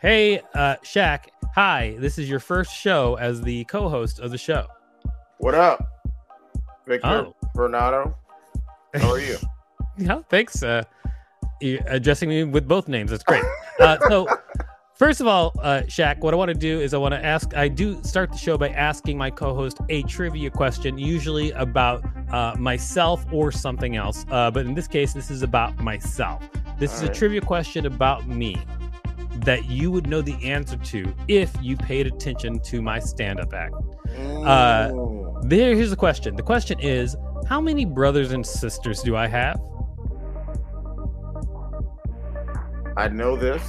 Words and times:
Hey, 0.00 0.40
uh, 0.54 0.76
Shaq. 0.82 1.24
Hi, 1.54 1.94
this 1.98 2.18
is 2.18 2.28
your 2.28 2.40
first 2.40 2.74
show 2.74 3.16
as 3.16 3.42
the 3.42 3.64
co-host 3.64 4.18
of 4.18 4.30
the 4.30 4.38
show. 4.38 4.66
What 5.38 5.54
up, 5.54 5.86
Victor 6.86 7.06
Oh. 7.06 7.36
Varnado? 7.54 8.14
How 8.94 9.10
are 9.10 9.20
you? 9.20 9.36
Yeah, 9.98 10.22
thanks. 10.30 10.62
Uh, 10.62 10.84
you 11.60 11.78
addressing 11.86 12.30
me 12.30 12.44
with 12.44 12.66
both 12.66 12.88
names. 12.88 13.10
That's 13.10 13.22
great. 13.22 13.44
Uh, 13.78 13.98
so, 14.08 14.26
first 14.94 15.20
of 15.20 15.26
all, 15.26 15.52
uh, 15.60 15.82
Shaq, 15.84 16.20
what 16.20 16.32
I 16.32 16.36
want 16.38 16.48
to 16.48 16.54
do 16.54 16.80
is 16.80 16.94
I 16.94 16.96
want 16.96 17.12
to 17.12 17.22
ask. 17.22 17.54
I 17.54 17.68
do 17.68 18.02
start 18.02 18.32
the 18.32 18.38
show 18.38 18.56
by 18.56 18.70
asking 18.70 19.18
my 19.18 19.28
co-host 19.28 19.76
a 19.90 20.02
trivia 20.04 20.48
question, 20.48 20.96
usually 20.96 21.50
about 21.52 22.02
uh, 22.32 22.54
myself 22.58 23.26
or 23.30 23.52
something 23.52 23.96
else. 23.96 24.24
Uh, 24.30 24.50
but 24.50 24.64
in 24.64 24.72
this 24.72 24.88
case, 24.88 25.12
this 25.12 25.30
is 25.30 25.42
about 25.42 25.78
myself. 25.78 26.42
This 26.82 26.94
is 26.94 27.02
a 27.02 27.02
Alright. 27.04 27.16
trivia 27.16 27.40
question 27.40 27.86
about 27.86 28.26
me 28.26 28.56
that 29.36 29.66
you 29.66 29.92
would 29.92 30.08
know 30.08 30.20
the 30.20 30.34
answer 30.42 30.76
to 30.76 31.14
if 31.28 31.52
you 31.62 31.76
paid 31.76 32.08
attention 32.08 32.58
to 32.58 32.82
my 32.82 32.98
stand-up 32.98 33.54
act. 33.54 33.74
Uh, 34.44 34.88
Mm. 34.90 35.48
There, 35.48 35.76
here's 35.76 35.90
the 35.90 35.96
question. 35.96 36.34
The 36.34 36.42
question 36.42 36.80
is, 36.80 37.14
how 37.48 37.60
many 37.60 37.84
brothers 37.84 38.32
and 38.32 38.44
sisters 38.44 39.00
do 39.00 39.14
I 39.14 39.28
have? 39.28 39.60
I 42.96 43.06
know 43.06 43.36
this. 43.36 43.62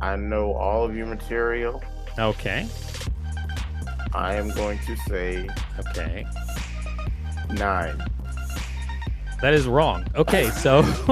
I 0.00 0.16
know 0.16 0.54
all 0.54 0.86
of 0.86 0.96
your 0.96 1.06
material. 1.06 1.82
Okay. 2.18 2.66
I 4.14 4.36
am 4.36 4.48
going 4.52 4.78
to 4.86 4.96
say 5.06 5.46
Okay. 5.90 6.24
nine. 7.50 8.02
That 9.44 9.52
is 9.52 9.66
wrong. 9.66 10.06
Okay, 10.14 10.48
so 10.52 10.80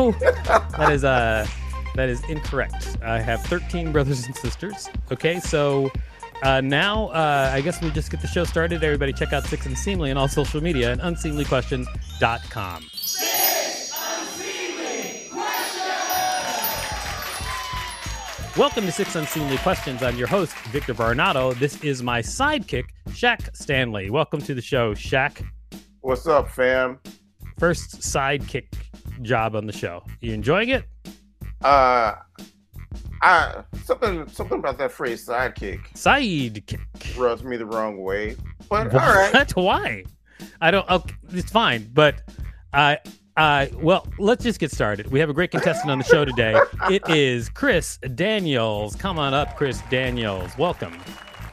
that 0.78 0.88
is 0.91 1.05
uh 1.05 1.47
that 1.94 2.08
is 2.08 2.25
incorrect. 2.30 2.97
I 3.02 3.20
have 3.20 3.42
13 3.42 3.92
brothers 3.92 4.24
and 4.24 4.34
sisters. 4.34 4.89
Okay, 5.11 5.39
so 5.39 5.92
uh, 6.42 6.62
now 6.62 7.08
uh, 7.08 7.50
I 7.52 7.61
guess 7.61 7.83
we 7.83 7.91
just 7.91 8.11
get 8.11 8.22
the 8.22 8.27
show 8.27 8.44
started. 8.44 8.83
Everybody 8.83 9.12
check 9.12 9.34
out 9.34 9.44
Six 9.44 9.66
Unseemly 9.66 10.11
on 10.11 10.16
all 10.16 10.28
social 10.28 10.62
media 10.62 10.92
and 10.92 11.02
unseemlyquestions.com. 11.02 12.84
Welcome 18.56 18.86
to 18.86 18.92
Six 18.92 19.14
Unseemly 19.14 19.58
Questions. 19.58 20.02
I'm 20.02 20.17
your 20.17 20.28
host, 20.28 20.56
Victor 20.70 20.94
Varnado. 20.94 21.55
This 21.58 21.84
is 21.84 22.02
my 22.02 22.22
sidekick, 22.22 22.84
Shaq 23.11 23.55
Stanley. 23.55 24.08
Welcome 24.08 24.41
to 24.41 24.55
the 24.55 24.62
show, 24.62 24.94
Shaq. 24.94 25.46
What's 26.00 26.27
up, 26.27 26.48
fam? 26.48 26.98
First 27.58 28.00
sidekick 28.00 28.67
job 29.22 29.55
on 29.55 29.67
the 29.67 29.72
show. 29.72 30.03
You 30.20 30.33
enjoying 30.33 30.70
it? 30.70 30.84
Uh, 31.62 32.14
I 33.22 33.62
something 33.84 34.27
something 34.28 34.58
about 34.58 34.78
that 34.78 34.91
phrase 34.91 35.25
sidekick 35.27 35.80
Sidekick. 35.95 36.80
rubs 37.17 37.45
me 37.45 37.57
the 37.57 37.67
wrong 37.67 37.98
way. 38.02 38.36
But 38.68 38.92
all 38.95 39.01
right, 39.01 39.33
What? 39.33 39.51
Why? 39.57 40.05
I 40.61 40.70
don't. 40.73 40.89
Okay, 40.90 41.14
it's 41.33 41.51
fine, 41.51 41.89
but 41.92 42.23
I. 42.73 42.98
Uh, 43.35 43.67
well, 43.80 44.07
let's 44.19 44.45
just 44.45 44.58
get 44.61 44.70
started. 44.70 45.11
We 45.11 45.19
have 45.19 45.30
a 45.30 45.33
great 45.33 45.51
contestant 45.52 45.90
on 45.90 45.96
the 45.98 46.05
show 46.05 46.24
today. 46.24 46.55
It 46.90 47.02
is 47.08 47.48
Chris 47.48 47.96
Daniels. 48.14 48.95
Come 48.96 49.19
on 49.19 49.33
up, 49.33 49.57
Chris 49.57 49.80
Daniels. 49.89 50.51
Welcome. 50.58 50.92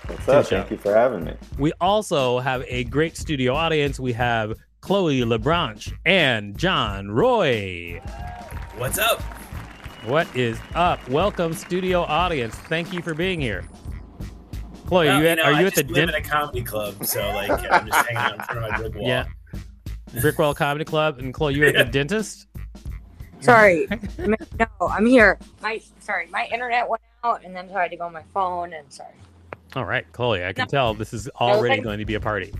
What's 0.07 0.27
up? 0.27 0.45
Thank 0.47 0.71
you 0.71 0.77
for 0.77 0.93
having 0.93 1.23
me. 1.23 1.33
We 1.57 1.71
also 1.79 2.39
have 2.39 2.63
a 2.67 2.83
great 2.85 3.15
studio 3.15 3.53
audience. 3.53 3.97
We 3.99 4.11
have 4.13 4.55
Chloe 4.81 5.21
LeBranche 5.21 5.93
and 6.05 6.57
John 6.57 7.11
Roy. 7.11 8.01
What's 8.77 8.97
up? 8.97 9.21
What 10.05 10.33
is 10.35 10.59
up? 10.73 11.05
Welcome, 11.09 11.53
studio 11.53 12.03
audience. 12.03 12.55
Thank 12.55 12.93
you 12.93 13.01
for 13.01 13.13
being 13.13 13.41
here. 13.41 13.65
Chloe, 14.87 15.07
Well, 15.07 15.21
you 15.21 15.27
at, 15.27 15.37
know, 15.37 15.43
are 15.43 15.53
I 15.53 15.59
you 15.61 15.67
at 15.67 15.73
just 15.75 15.87
the 15.87 15.93
live 15.93 16.09
den- 16.11 16.15
a 16.15 16.21
comedy 16.23 16.63
club, 16.63 17.05
so 17.05 17.19
like 17.31 17.51
I'm 17.51 17.87
just 17.87 17.97
hanging 18.07 18.15
out 18.17 18.33
in 18.35 18.41
front 18.41 18.65
of 18.65 18.71
my 18.71 18.77
brick 18.77 18.95
wall. 18.95 19.07
Yeah. 19.07 19.25
Brickwell 20.13 20.55
Comedy 20.55 20.85
Club? 20.85 21.19
And 21.19 21.31
Chloe, 21.31 21.53
you're 21.53 21.67
at 21.67 21.75
the 21.75 21.83
dentist? 21.85 22.47
Sorry. 23.41 23.87
no, 24.17 24.35
I'm 24.81 25.05
here. 25.05 25.37
My 25.61 25.79
sorry, 25.99 26.27
my 26.31 26.47
internet 26.51 26.89
went 26.89 27.03
out 27.23 27.43
and 27.45 27.55
then 27.55 27.69
tried 27.69 27.89
to 27.89 27.95
go 27.97 28.05
on 28.05 28.13
my 28.13 28.23
phone 28.33 28.73
and 28.73 28.91
sorry. 28.91 29.13
All 29.75 29.85
right, 29.85 30.11
Chloe, 30.13 30.43
I 30.43 30.53
can 30.53 30.63
No. 30.63 30.67
tell 30.67 30.93
this 30.95 31.13
is 31.13 31.29
already 31.39 31.75
thank- 31.75 31.83
going 31.83 31.99
to 31.99 32.05
be 32.05 32.15
a 32.15 32.19
party. 32.19 32.51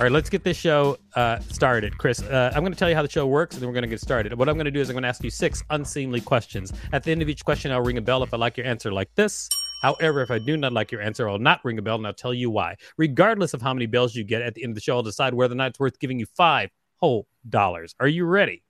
All 0.00 0.04
right, 0.04 0.10
let's 0.10 0.28
get 0.28 0.42
this 0.42 0.56
show 0.56 0.98
uh, 1.14 1.38
started. 1.38 1.96
Chris, 1.98 2.20
uh, 2.20 2.50
I'm 2.52 2.62
going 2.62 2.72
to 2.72 2.78
tell 2.78 2.88
you 2.88 2.96
how 2.96 3.02
the 3.02 3.08
show 3.08 3.28
works, 3.28 3.54
and 3.54 3.62
then 3.62 3.68
we're 3.68 3.74
going 3.74 3.84
to 3.84 3.88
get 3.88 4.00
started. 4.00 4.36
What 4.36 4.48
I'm 4.48 4.56
going 4.56 4.64
to 4.64 4.72
do 4.72 4.80
is 4.80 4.90
I'm 4.90 4.94
going 4.94 5.04
to 5.04 5.08
ask 5.08 5.22
you 5.22 5.30
six 5.30 5.62
unseemly 5.70 6.20
questions. 6.20 6.72
At 6.92 7.04
the 7.04 7.12
end 7.12 7.22
of 7.22 7.28
each 7.28 7.44
question, 7.44 7.70
I'll 7.70 7.80
ring 7.80 7.96
a 7.96 8.02
bell 8.02 8.24
if 8.24 8.34
I 8.34 8.36
like 8.36 8.56
your 8.56 8.66
answer, 8.66 8.90
like 8.90 9.14
this. 9.14 9.48
However, 9.82 10.20
if 10.20 10.32
I 10.32 10.40
do 10.40 10.56
not 10.56 10.72
like 10.72 10.90
your 10.90 11.00
answer, 11.00 11.28
I'll 11.28 11.38
not 11.38 11.64
ring 11.64 11.78
a 11.78 11.82
bell, 11.82 11.94
and 11.94 12.08
I'll 12.08 12.12
tell 12.12 12.34
you 12.34 12.50
why. 12.50 12.74
Regardless 12.96 13.54
of 13.54 13.62
how 13.62 13.72
many 13.72 13.86
bells 13.86 14.16
you 14.16 14.24
get 14.24 14.42
at 14.42 14.56
the 14.56 14.64
end 14.64 14.72
of 14.72 14.74
the 14.74 14.80
show, 14.80 14.96
I'll 14.96 15.04
decide 15.04 15.32
whether 15.32 15.52
or 15.52 15.58
not 15.58 15.68
it's 15.68 15.78
worth 15.78 16.00
giving 16.00 16.18
you 16.18 16.26
five 16.26 16.70
whole 16.96 17.28
dollars. 17.48 17.94
Are 18.00 18.08
you 18.08 18.24
ready? 18.24 18.64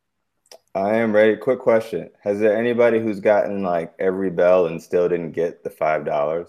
I 0.74 0.96
am 0.96 1.14
ready. 1.14 1.36
Quick 1.36 1.58
question: 1.58 2.10
Has 2.22 2.38
there 2.38 2.54
anybody 2.54 3.00
who's 3.00 3.20
gotten 3.20 3.62
like 3.62 3.94
every 3.98 4.28
bell 4.28 4.66
and 4.66 4.82
still 4.82 5.08
didn't 5.08 5.32
get 5.32 5.64
the 5.64 5.70
five 5.70 6.04
dollars? 6.04 6.48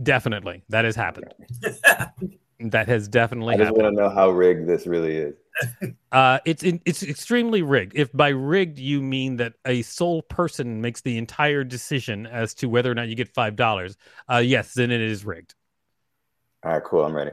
Definitely, 0.00 0.62
that 0.68 0.84
has 0.84 0.94
happened. 0.94 1.34
that 2.60 2.88
has 2.88 3.08
definitely 3.08 3.54
I 3.54 3.58
just 3.58 3.66
happened. 3.68 3.82
want 3.84 3.96
to 3.96 4.02
know 4.02 4.10
how 4.10 4.30
rigged 4.30 4.68
this 4.68 4.86
really 4.86 5.16
is. 5.16 5.34
Uh, 6.10 6.38
it's 6.46 6.62
it's 6.62 7.02
extremely 7.02 7.60
rigged. 7.60 7.92
If 7.94 8.10
by 8.12 8.28
rigged 8.30 8.78
you 8.78 9.02
mean 9.02 9.36
that 9.36 9.52
a 9.66 9.82
sole 9.82 10.22
person 10.22 10.80
makes 10.80 11.02
the 11.02 11.18
entire 11.18 11.64
decision 11.64 12.26
as 12.26 12.54
to 12.54 12.66
whether 12.68 12.90
or 12.90 12.94
not 12.94 13.08
you 13.08 13.14
get 13.14 13.28
five 13.28 13.56
dollars, 13.56 13.96
uh, 14.32 14.38
yes, 14.38 14.72
then 14.72 14.90
it 14.90 15.02
is 15.02 15.24
rigged. 15.26 15.54
All 16.64 16.72
right, 16.72 16.82
cool. 16.82 17.04
I'm 17.04 17.14
ready. 17.14 17.32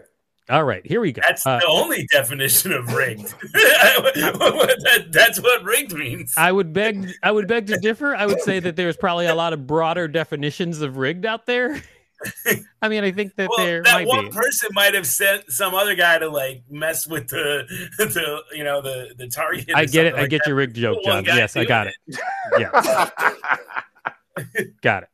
All 0.49 0.63
right, 0.65 0.85
here 0.85 0.99
we 0.99 1.13
go. 1.13 1.21
That's 1.25 1.47
Uh, 1.47 1.59
the 1.59 1.67
only 1.67 2.05
definition 2.11 2.73
of 2.73 2.91
rigged. 2.93 3.33
That- 3.53 5.07
that's 5.11 5.39
what 5.41 5.63
rigged 5.63 5.93
means. 5.93 6.33
I 6.37 6.51
would 6.51 6.73
beg 6.73 7.07
I 7.23 7.31
would 7.31 7.47
beg 7.47 7.67
to 7.67 7.77
differ. 7.77 8.13
I 8.15 8.25
would 8.25 8.41
say 8.41 8.59
that 8.59 8.75
there's 8.75 8.97
probably 8.97 9.27
a 9.27 9.35
lot 9.35 9.53
of 9.53 9.65
broader 9.65 10.07
definitions 10.07 10.81
of 10.81 10.97
rigged 10.97 11.25
out 11.25 11.45
there. 11.45 11.81
I 12.81 12.87
mean, 12.89 13.03
I 13.03 13.11
think 13.11 13.35
that 13.35 13.49
well, 13.49 13.65
there 13.65 13.83
that 13.83 13.93
might 13.93 14.07
one 14.07 14.25
be. 14.25 14.31
person 14.31 14.69
might 14.73 14.93
have 14.93 15.05
sent 15.05 15.51
some 15.51 15.73
other 15.73 15.95
guy 15.95 16.17
to 16.17 16.29
like 16.29 16.63
mess 16.69 17.07
with 17.07 17.27
the 17.27 17.65
the 17.97 18.43
you 18.55 18.63
know 18.63 18.81
the 18.81 19.13
the 19.17 19.27
target. 19.27 19.69
I 19.75 19.85
get 19.85 20.05
it. 20.05 20.11
something 20.11 20.23
I 20.25 20.27
get 20.27 20.41
that. 20.43 20.47
your 20.47 20.55
rigged 20.55 20.75
joke, 20.75 20.99
John. 21.03 21.25
Yes, 21.25 21.55
I 21.55 21.59
doing 21.59 21.67
got 21.67 21.87
it. 21.87 21.95
Yeah, 22.57 23.09
got 24.81 25.03
it. 25.03 25.09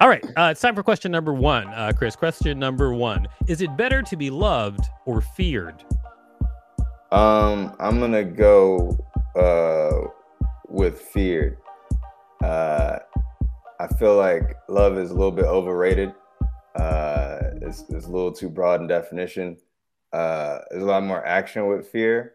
All 0.00 0.08
right, 0.08 0.24
uh, 0.36 0.48
it's 0.52 0.60
time 0.60 0.74
for 0.74 0.82
question 0.82 1.12
number 1.12 1.34
one, 1.34 1.66
uh, 1.68 1.92
Chris. 1.96 2.16
Question 2.16 2.58
number 2.58 2.94
one: 2.94 3.26
Is 3.48 3.60
it 3.60 3.76
better 3.76 4.02
to 4.02 4.16
be 4.16 4.30
loved 4.30 4.84
or 5.04 5.20
feared? 5.20 5.84
Um, 7.12 7.74
I'm 7.78 8.00
gonna 8.00 8.24
go 8.24 8.98
uh 9.36 10.08
with 10.68 11.00
feared. 11.00 11.58
Uh, 12.42 12.98
I 13.80 13.86
feel 13.86 14.16
like 14.16 14.58
love 14.68 14.98
is 14.98 15.10
a 15.10 15.14
little 15.14 15.32
bit 15.32 15.46
overrated. 15.46 16.12
Uh, 16.76 17.38
it's, 17.62 17.82
it's 17.88 18.06
a 18.06 18.10
little 18.10 18.30
too 18.30 18.50
broad 18.50 18.82
in 18.82 18.86
definition. 18.86 19.56
Uh, 20.12 20.58
there's 20.70 20.82
a 20.82 20.86
lot 20.86 21.02
more 21.02 21.24
action 21.24 21.66
with 21.66 21.88
fear. 21.88 22.34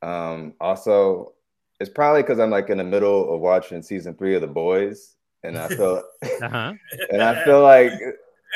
Um, 0.00 0.54
also, 0.58 1.34
it's 1.80 1.90
probably 1.90 2.22
because 2.22 2.38
I'm 2.38 2.48
like 2.48 2.70
in 2.70 2.78
the 2.78 2.84
middle 2.84 3.34
of 3.34 3.42
watching 3.42 3.82
season 3.82 4.14
three 4.14 4.36
of 4.36 4.40
The 4.40 4.46
Boys, 4.46 5.16
and 5.42 5.58
I 5.58 5.68
feel 5.68 6.02
Uh 6.40 6.48
huh. 6.48 6.72
and 7.10 7.22
I 7.22 7.44
feel 7.44 7.60
like 7.60 7.92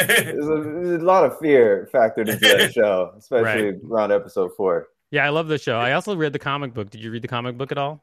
there's 0.06 0.48
a, 0.48 0.62
there's 0.62 1.02
a 1.02 1.04
lot 1.04 1.24
of 1.24 1.38
fear 1.40 1.90
factored 1.92 2.30
into 2.30 2.38
that 2.38 2.72
show, 2.74 3.12
especially 3.18 3.78
around 3.86 4.12
episode 4.12 4.52
four. 4.56 4.88
Yeah, 5.10 5.26
I 5.26 5.28
love 5.28 5.48
the 5.48 5.58
show. 5.58 5.78
I 5.78 5.92
also 5.92 6.16
read 6.16 6.32
the 6.32 6.38
comic 6.38 6.72
book. 6.72 6.88
Did 6.88 7.02
you 7.02 7.10
read 7.10 7.22
the 7.22 7.28
comic 7.28 7.58
book 7.58 7.70
at 7.70 7.76
all? 7.76 8.02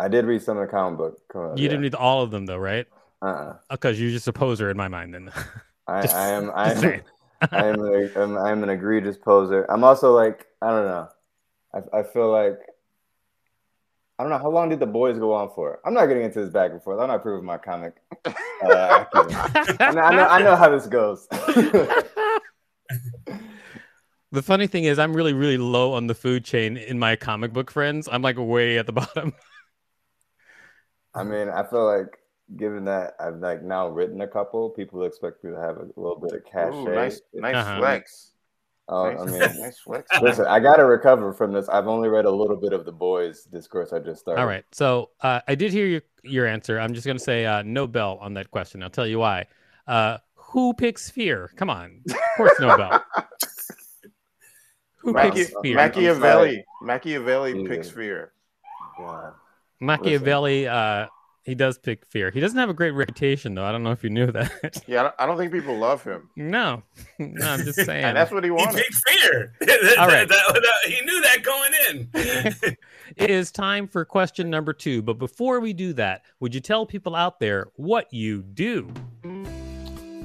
I 0.00 0.08
did 0.08 0.24
read 0.24 0.42
some 0.42 0.56
of 0.58 0.66
the 0.66 0.72
comic 0.72 0.98
book. 0.98 1.20
Come 1.30 1.42
on, 1.42 1.56
You 1.56 1.68
didn't 1.68 1.82
read 1.82 1.94
all 1.94 2.22
of 2.22 2.32
them 2.32 2.46
though, 2.46 2.56
right? 2.56 2.88
Uh-uh. 3.22 3.56
Because 3.70 4.00
you're 4.00 4.10
just 4.10 4.28
a 4.28 4.32
poser 4.32 4.70
in 4.70 4.76
my 4.76 4.88
mind. 4.88 5.14
Then 5.14 5.30
I, 5.86 6.02
Just- 6.02 6.14
I 6.14 6.28
am. 6.28 6.50
I 6.54 6.72
am. 6.72 7.02
I 7.52 7.66
am, 7.68 7.80
a, 7.80 8.22
I'm, 8.22 8.36
I'm 8.36 8.62
an 8.62 8.68
egregious 8.68 9.16
poser. 9.16 9.64
I'm 9.70 9.82
also 9.82 10.12
like 10.14 10.46
I 10.60 10.68
don't 10.70 10.84
know. 10.84 11.08
I, 11.72 12.00
I 12.00 12.02
feel 12.02 12.30
like 12.30 12.58
I 14.18 14.22
don't 14.22 14.30
know 14.30 14.38
how 14.38 14.50
long 14.50 14.68
did 14.68 14.78
the 14.80 14.86
boys 14.86 15.18
go 15.18 15.32
on 15.32 15.48
for. 15.54 15.80
I'm 15.86 15.94
not 15.94 16.04
getting 16.06 16.22
into 16.24 16.40
this 16.42 16.50
back 16.50 16.72
and 16.72 16.82
forth. 16.82 17.00
I'm 17.00 17.08
not 17.08 17.22
proving 17.22 17.46
my 17.46 17.56
comic. 17.56 17.94
Uh, 18.62 19.04
acumen. 19.14 19.34
I, 19.80 19.90
know, 19.92 20.00
I, 20.02 20.14
know, 20.14 20.26
I 20.26 20.42
know 20.42 20.56
how 20.56 20.68
this 20.68 20.86
goes. 20.86 21.26
The 24.32 24.42
funny 24.42 24.66
thing 24.68 24.84
is, 24.84 24.98
I'm 24.98 25.14
really, 25.14 25.32
really 25.32 25.58
low 25.58 25.94
on 25.94 26.06
the 26.06 26.14
food 26.14 26.44
chain 26.44 26.76
in 26.76 26.98
my 26.98 27.16
comic 27.16 27.52
book 27.52 27.70
friends. 27.70 28.08
I'm 28.10 28.22
like 28.22 28.36
way 28.38 28.78
at 28.78 28.86
the 28.86 28.92
bottom. 28.92 29.32
I 31.14 31.24
mean, 31.24 31.48
I 31.48 31.64
feel 31.64 31.84
like 31.84 32.18
given 32.56 32.84
that 32.86 33.14
I've 33.20 33.36
like 33.36 33.62
now 33.62 33.88
written 33.88 34.20
a 34.20 34.26
couple, 34.26 34.70
people 34.70 35.04
expect 35.04 35.42
me 35.44 35.50
to 35.52 35.56
have 35.60 35.76
a 35.76 35.86
little 35.96 36.18
bit 36.20 36.32
of 36.32 36.44
cachet. 36.44 36.76
Ooh, 36.76 36.94
nice, 36.94 37.20
nice 37.32 37.56
Uh-huh. 37.56 37.78
flex. 37.78 38.26
Uh, 38.88 39.02
I 39.04 39.24
mean, 39.24 39.38
nice 39.38 39.78
flex. 39.78 40.08
listen, 40.20 40.46
I 40.48 40.58
got 40.58 40.76
to 40.76 40.84
recover 40.84 41.32
from 41.32 41.52
this. 41.52 41.68
I've 41.68 41.86
only 41.86 42.08
read 42.08 42.24
a 42.24 42.30
little 42.30 42.56
bit 42.56 42.72
of 42.72 42.84
the 42.84 42.90
boys' 42.92 43.44
discourse 43.44 43.92
I 43.92 44.00
just 44.00 44.20
started. 44.20 44.40
All 44.40 44.48
right. 44.48 44.64
So 44.72 45.10
uh, 45.20 45.40
I 45.46 45.54
did 45.54 45.72
hear 45.72 45.86
your, 45.86 46.02
your 46.24 46.46
answer. 46.46 46.80
I'm 46.80 46.92
just 46.92 47.06
going 47.06 47.16
to 47.18 47.22
say 47.22 47.46
uh, 47.46 47.62
no 47.62 47.86
bell 47.86 48.18
on 48.20 48.34
that 48.34 48.50
question. 48.50 48.82
I'll 48.82 48.90
tell 48.90 49.06
you 49.06 49.20
why. 49.20 49.46
Uh, 49.86 50.18
who 50.34 50.74
picks 50.74 51.08
fear? 51.08 51.52
Come 51.54 51.70
on. 51.70 52.00
Of 52.08 52.16
course, 52.36 52.52
no 52.60 52.76
bell. 52.76 53.04
Who 54.98 55.12
Machia- 55.14 55.32
picks 55.34 55.52
fear? 55.62 55.74
Machiavelli. 55.76 56.64
Machiavelli 56.82 57.52
Jesus. 57.54 57.68
picks 57.68 57.90
fear. 57.90 58.32
God. 58.98 59.34
Machiavelli, 59.80 60.66
uh, 60.66 61.06
he 61.44 61.54
does 61.54 61.78
pick 61.78 62.04
fear. 62.06 62.30
He 62.30 62.38
doesn't 62.40 62.58
have 62.58 62.68
a 62.68 62.74
great 62.74 62.90
reputation, 62.92 63.54
though. 63.54 63.64
I 63.64 63.72
don't 63.72 63.82
know 63.82 63.92
if 63.92 64.04
you 64.04 64.10
knew 64.10 64.30
that. 64.32 64.82
Yeah, 64.86 65.10
I 65.18 65.26
don't, 65.26 65.36
think 65.38 65.52
people 65.52 65.76
love 65.76 66.02
him, 66.04 66.28
no, 66.36 66.82
no, 67.18 67.46
I'm 67.46 67.60
just 67.64 67.80
saying. 67.84 68.04
and 68.04 68.16
that's 68.16 68.30
what 68.30 68.44
he 68.44 68.50
wants. 68.50 68.74
He 68.76 68.82
wanted. 68.82 68.84
picked 68.86 69.22
fear. 69.22 69.96
All 69.98 70.06
right. 70.08 70.28
That- 70.28 70.52
that- 70.54 70.90
he 70.90 71.00
knew 71.04 71.20
that 71.22 71.42
going 71.42 71.72
in. 71.90 72.08
it 73.16 73.30
is 73.30 73.50
time 73.52 73.86
for 73.86 74.04
question 74.04 74.50
number 74.50 74.72
two. 74.72 75.02
But 75.02 75.14
before 75.18 75.60
we 75.60 75.72
do 75.72 75.92
that, 75.94 76.22
would 76.40 76.54
you 76.54 76.60
tell 76.60 76.84
people 76.86 77.14
out 77.14 77.38
there 77.40 77.68
what 77.76 78.12
you 78.12 78.42
do? 78.42 78.88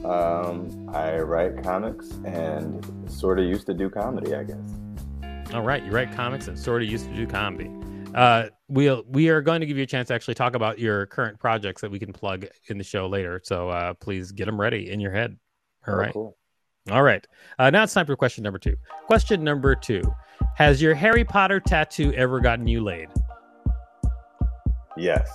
Um, 0.03 0.89
I 0.93 1.17
write 1.17 1.63
comics 1.63 2.11
and 2.25 3.09
sort 3.11 3.39
of 3.39 3.45
used 3.45 3.65
to 3.67 3.73
do 3.73 3.89
comedy, 3.89 4.35
I 4.35 4.43
guess. 4.43 4.57
All 5.53 5.61
right, 5.63 5.83
you 5.83 5.91
write 5.91 6.13
comics 6.13 6.47
and 6.47 6.57
sort 6.57 6.81
of 6.83 6.89
used 6.89 7.05
to 7.07 7.15
do 7.15 7.25
comedy. 7.27 7.69
Uh, 8.15 8.47
we'll 8.69 9.03
we 9.07 9.27
are 9.29 9.41
going 9.41 9.59
to 9.59 9.67
give 9.67 9.75
you 9.77 9.83
a 9.83 9.87
chance 9.87 10.07
to 10.07 10.13
actually 10.13 10.33
talk 10.35 10.55
about 10.55 10.79
your 10.79 11.05
current 11.07 11.37
projects 11.37 11.81
that 11.81 11.91
we 11.91 11.99
can 11.99 12.13
plug 12.13 12.45
in 12.69 12.77
the 12.77 12.83
show 12.83 13.07
later. 13.07 13.41
So 13.43 13.69
uh, 13.69 13.93
please 13.95 14.31
get 14.31 14.45
them 14.45 14.59
ready 14.59 14.89
in 14.89 14.99
your 15.01 15.11
head. 15.11 15.37
All 15.87 15.93
Oh, 15.95 15.97
right, 15.97 16.13
cool. 16.13 16.37
all 16.89 17.03
right. 17.03 17.25
Uh, 17.59 17.69
now 17.69 17.83
it's 17.83 17.93
time 17.93 18.05
for 18.05 18.15
question 18.15 18.41
number 18.43 18.57
two. 18.57 18.75
Question 19.05 19.43
number 19.43 19.75
two: 19.75 20.01
Has 20.55 20.81
your 20.81 20.95
Harry 20.95 21.25
Potter 21.25 21.59
tattoo 21.59 22.13
ever 22.13 22.39
gotten 22.39 22.65
you 22.67 22.81
laid? 22.81 23.09
Yes. 24.97 25.29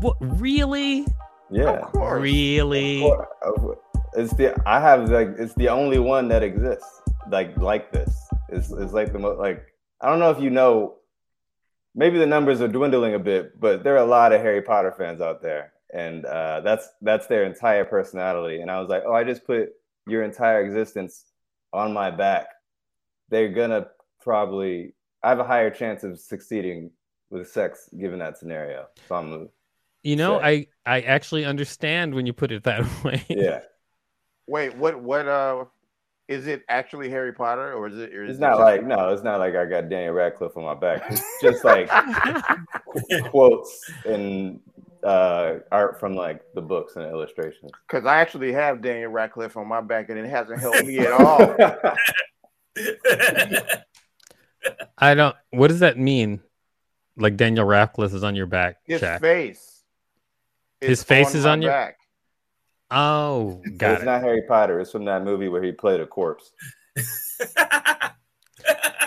What? 0.00 0.16
Really? 0.20 1.06
Yeah. 1.50 1.70
Of 1.70 1.92
course. 1.92 2.22
Really? 2.22 3.04
Of 3.42 3.54
course. 3.56 3.78
It's 4.14 4.32
the 4.34 4.54
I 4.66 4.80
have 4.80 5.10
like 5.10 5.30
it's 5.38 5.54
the 5.54 5.68
only 5.68 5.98
one 5.98 6.28
that 6.28 6.42
exists 6.42 7.02
like 7.30 7.56
like 7.58 7.90
this. 7.92 8.16
It's 8.48 8.70
it's 8.70 8.92
like 8.92 9.12
the 9.12 9.18
most 9.18 9.38
like 9.38 9.62
I 10.00 10.08
don't 10.08 10.20
know 10.20 10.30
if 10.30 10.40
you 10.40 10.50
know. 10.50 10.94
Maybe 11.98 12.18
the 12.18 12.26
numbers 12.26 12.60
are 12.60 12.68
dwindling 12.68 13.14
a 13.14 13.18
bit, 13.18 13.58
but 13.58 13.82
there 13.82 13.94
are 13.94 14.04
a 14.04 14.06
lot 14.06 14.32
of 14.32 14.42
Harry 14.42 14.60
Potter 14.60 14.94
fans 14.96 15.22
out 15.22 15.40
there, 15.40 15.72
and 15.94 16.26
uh, 16.26 16.60
that's 16.60 16.88
that's 17.00 17.26
their 17.26 17.44
entire 17.44 17.86
personality. 17.86 18.60
And 18.60 18.70
I 18.70 18.78
was 18.78 18.90
like, 18.90 19.02
oh, 19.06 19.14
I 19.14 19.24
just 19.24 19.46
put 19.46 19.70
your 20.06 20.22
entire 20.22 20.60
existence 20.60 21.24
on 21.72 21.94
my 21.94 22.10
back. 22.10 22.48
They're 23.30 23.48
gonna 23.48 23.86
probably. 24.20 24.92
I 25.22 25.30
have 25.30 25.38
a 25.40 25.44
higher 25.44 25.70
chance 25.70 26.04
of 26.04 26.20
succeeding 26.20 26.90
with 27.30 27.48
sex 27.48 27.88
given 27.98 28.18
that 28.18 28.36
scenario. 28.38 28.86
So 29.08 29.14
I'm 29.14 29.48
You 30.02 30.16
know, 30.16 30.38
Sick. 30.38 30.70
I 30.84 30.98
I 30.98 31.00
actually 31.00 31.46
understand 31.46 32.14
when 32.14 32.26
you 32.26 32.34
put 32.34 32.52
it 32.52 32.64
that 32.64 32.84
way. 33.04 33.24
yeah. 33.28 33.60
Wait, 34.46 34.76
what? 34.76 35.00
What? 35.00 35.26
Uh, 35.26 35.64
is 36.28 36.46
it 36.46 36.62
actually 36.68 37.08
Harry 37.10 37.32
Potter, 37.32 37.72
or 37.74 37.86
is 37.88 37.98
it? 37.98 38.12
Or 38.14 38.24
is 38.24 38.30
It's 38.30 38.38
it 38.38 38.40
not 38.40 38.52
just- 38.52 38.60
like 38.60 38.84
no, 38.84 39.10
it's 39.10 39.22
not 39.22 39.38
like 39.38 39.54
I 39.54 39.64
got 39.66 39.88
Daniel 39.88 40.14
Radcliffe 40.14 40.56
on 40.56 40.64
my 40.64 40.74
back. 40.74 41.02
It's 41.10 41.22
just 41.42 41.64
like 41.64 41.88
quotes 43.30 43.90
and 44.04 44.60
uh, 45.04 45.58
art 45.70 46.00
from 46.00 46.14
like 46.14 46.42
the 46.54 46.60
books 46.62 46.96
and 46.96 47.04
illustrations. 47.06 47.70
Because 47.88 48.06
I 48.06 48.16
actually 48.18 48.52
have 48.52 48.82
Daniel 48.82 49.10
Radcliffe 49.12 49.56
on 49.56 49.68
my 49.68 49.80
back, 49.80 50.08
and 50.10 50.18
it 50.18 50.28
hasn't 50.28 50.58
helped 50.60 50.84
me 50.84 50.98
at 50.98 51.12
all. 51.12 51.54
I 54.98 55.14
don't. 55.14 55.36
What 55.50 55.68
does 55.68 55.80
that 55.80 55.98
mean? 55.98 56.40
Like 57.16 57.36
Daniel 57.36 57.64
Radcliffe 57.64 58.12
is 58.12 58.24
on 58.24 58.34
your 58.36 58.46
back, 58.46 58.76
His 58.84 59.00
Shaq. 59.00 59.20
face. 59.20 59.82
His 60.80 61.02
face 61.02 61.34
is 61.34 61.44
my 61.44 61.50
on 61.52 61.62
your- 61.62 61.70
back. 61.70 61.95
Oh, 62.90 63.62
got 63.76 63.94
it's 63.94 64.02
it. 64.02 64.06
not 64.06 64.22
Harry 64.22 64.42
Potter. 64.42 64.80
It's 64.80 64.92
from 64.92 65.04
that 65.06 65.24
movie 65.24 65.48
where 65.48 65.62
he 65.62 65.72
played 65.72 66.00
a 66.00 66.06
corpse. 66.06 66.52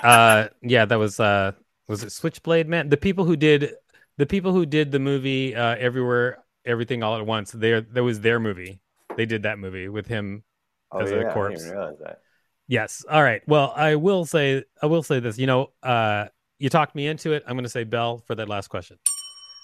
uh, 0.03 0.47
yeah, 0.61 0.85
that 0.85 0.97
was 0.97 1.19
uh, 1.19 1.53
was 1.87 2.03
it 2.03 2.11
Switchblade 2.11 2.67
Man? 2.67 2.89
The 2.89 2.97
people 2.97 3.25
who 3.25 3.35
did 3.35 3.73
the 4.17 4.25
people 4.25 4.51
who 4.51 4.65
did 4.65 4.91
the 4.91 4.99
movie 4.99 5.55
uh, 5.55 5.75
Everywhere, 5.77 6.43
Everything, 6.65 7.03
All 7.03 7.17
at 7.17 7.25
Once. 7.25 7.51
There, 7.51 7.81
that 7.81 8.03
was 8.03 8.19
their 8.19 8.39
movie. 8.39 8.81
They 9.15 9.25
did 9.25 9.43
that 9.43 9.59
movie 9.59 9.87
with 9.89 10.07
him. 10.07 10.43
Oh 10.91 10.99
As 10.99 11.11
a 11.11 11.15
yeah, 11.15 11.19
I 11.19 11.23
didn't 11.23 11.33
corpse. 11.33 11.63
realize 11.67 11.97
that. 12.03 12.19
Yes. 12.67 13.03
All 13.09 13.23
right. 13.23 13.41
Well, 13.47 13.73
I 13.75 13.95
will 13.95 14.25
say, 14.25 14.63
I 14.81 14.85
will 14.85 15.03
say 15.03 15.19
this. 15.19 15.37
You 15.37 15.47
know, 15.47 15.71
uh, 15.81 16.27
you 16.59 16.69
talked 16.69 16.95
me 16.95 17.07
into 17.07 17.31
it. 17.33 17.43
I'm 17.47 17.55
going 17.55 17.63
to 17.63 17.69
say 17.69 17.83
Bell 17.83 18.19
for 18.27 18.35
that 18.35 18.47
last 18.49 18.67
question 18.67 18.97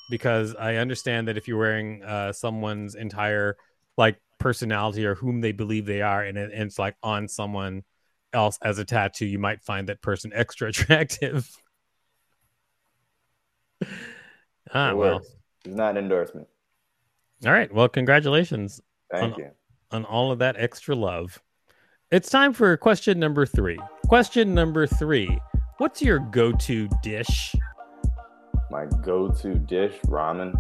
because 0.10 0.56
I 0.56 0.76
understand 0.76 1.28
that 1.28 1.38
if 1.38 1.48
you're 1.48 1.58
wearing 1.60 2.04
uh, 2.04 2.32
someone's 2.34 2.96
entire 2.96 3.58
like 3.98 4.18
personality 4.40 5.06
or 5.06 5.16
whom 5.16 5.42
they 5.42 5.52
believe 5.52 5.86
they 5.86 6.02
are, 6.02 6.24
and, 6.24 6.38
it, 6.38 6.52
and 6.54 6.64
it's 6.64 6.80
like 6.80 6.96
on 7.04 7.28
someone 7.28 7.84
else 8.34 8.58
as 8.62 8.80
a 8.80 8.86
tattoo, 8.86 9.26
you 9.26 9.40
might 9.40 9.62
find 9.64 9.88
that 9.90 10.02
person 10.02 10.32
extra 10.34 10.68
attractive. 10.70 11.50
ah, 14.74 14.92
It 14.92 14.98
well. 14.98 15.14
works. 15.16 15.36
It's 15.66 15.76
not 15.76 15.92
an 15.92 16.04
endorsement. 16.04 16.48
All 17.46 17.52
right. 17.52 17.74
Well, 17.74 17.90
congratulations 17.90 18.82
Thank 19.12 19.34
On- 19.36 19.40
you. 19.40 19.52
on 19.92 20.06
all 20.06 20.32
of 20.32 20.40
that 20.40 20.56
extra 20.58 20.96
love. 20.96 21.42
It's 22.12 22.30
time 22.30 22.54
for 22.54 22.76
question 22.78 23.20
number 23.20 23.46
three. 23.46 23.80
Question 24.08 24.54
number 24.54 24.86
three 24.88 25.40
What's 25.78 26.02
your 26.02 26.20
go 26.20 26.52
to 26.54 26.88
dish? 27.04 27.54
My 28.72 28.86
go-to 29.04 29.56
dish, 29.56 29.94
ramen. 30.08 30.54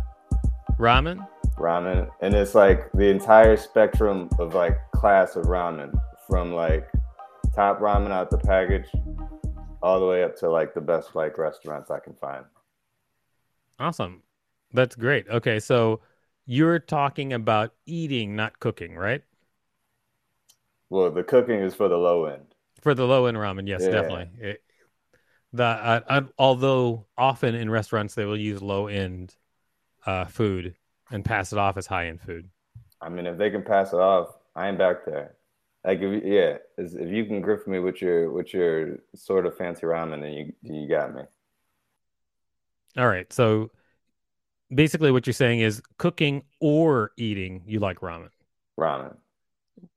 Ramen? 0.79 1.25
Ramen, 1.57 2.09
and 2.21 2.33
it's 2.33 2.53
like 2.53 2.91
the 2.93 3.09
entire 3.09 3.55
spectrum 3.55 4.29
of 4.39 4.53
like 4.53 4.77
class 4.91 5.35
of 5.35 5.45
ramen, 5.45 5.93
from 6.27 6.51
like 6.53 6.89
top 7.55 7.79
ramen 7.79 8.11
out 8.11 8.29
the 8.29 8.37
package, 8.37 8.87
all 9.81 9.99
the 9.99 10.05
way 10.05 10.23
up 10.23 10.35
to 10.39 10.49
like 10.49 10.73
the 10.73 10.81
best 10.81 11.15
like 11.15 11.37
restaurants 11.37 11.89
I 11.91 11.99
can 11.99 12.13
find. 12.15 12.45
Awesome. 13.79 14.21
That's 14.73 14.95
great. 14.95 15.27
Okay. 15.29 15.59
So 15.59 16.01
you're 16.45 16.79
talking 16.79 17.33
about 17.33 17.73
eating, 17.85 18.35
not 18.35 18.59
cooking, 18.59 18.95
right? 18.95 19.23
Well, 20.89 21.09
the 21.11 21.23
cooking 21.23 21.61
is 21.61 21.73
for 21.73 21.87
the 21.87 21.97
low 21.97 22.25
end. 22.25 22.53
For 22.81 22.93
the 22.93 23.05
low 23.05 23.25
end 23.25 23.37
ramen, 23.37 23.67
yes, 23.67 23.83
Yeah. 23.83 23.91
definitely. 23.91 24.29
It- 24.39 24.61
the 25.53 25.63
uh, 25.63 26.01
uh, 26.07 26.21
although 26.37 27.05
often 27.17 27.55
in 27.55 27.69
restaurants 27.69 28.13
they 28.13 28.25
will 28.25 28.35
use 28.35 28.61
low 28.61 28.87
end 28.87 29.33
uh, 30.05 30.25
food 30.25 30.75
and 31.11 31.23
pass 31.23 31.51
it 31.51 31.59
off 31.59 31.77
as 31.77 31.87
high 31.87 32.07
end 32.07 32.21
food. 32.21 32.49
I 33.01 33.09
mean, 33.09 33.25
if 33.25 33.37
they 33.37 33.49
can 33.49 33.63
pass 33.63 33.93
it 33.93 33.99
off, 33.99 34.29
I 34.55 34.69
ain't 34.69 34.77
back 34.77 35.05
there. 35.05 35.35
Like, 35.83 35.99
if, 36.01 36.23
yeah, 36.23 36.57
if 36.77 37.09
you 37.11 37.25
can 37.25 37.43
grift 37.43 37.67
me 37.67 37.79
with 37.79 38.01
your 38.01 38.31
with 38.31 38.53
your 38.53 38.97
sort 39.15 39.45
of 39.45 39.55
fancy 39.55 39.83
ramen, 39.85 40.21
then 40.21 40.33
you 40.33 40.53
you 40.63 40.89
got 40.89 41.13
me. 41.13 41.21
All 42.97 43.07
right. 43.07 43.31
So 43.31 43.71
basically, 44.73 45.11
what 45.11 45.27
you're 45.27 45.33
saying 45.33 45.59
is 45.59 45.81
cooking 45.97 46.43
or 46.59 47.11
eating, 47.17 47.63
you 47.67 47.79
like 47.79 47.99
ramen. 47.99 48.29
Ramen. 48.79 49.15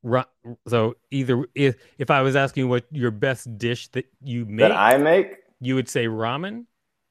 Ra- 0.02 0.24
so 0.66 0.96
either 1.10 1.46
if 1.54 1.76
if 1.98 2.10
I 2.10 2.22
was 2.22 2.36
asking 2.36 2.68
what 2.68 2.84
your 2.90 3.10
best 3.10 3.56
dish 3.58 3.88
that 3.88 4.06
you 4.22 4.44
make, 4.44 4.68
That 4.68 4.72
I 4.72 4.98
make, 4.98 5.38
you 5.60 5.74
would 5.76 5.88
say 5.88 6.06
ramen. 6.06 6.66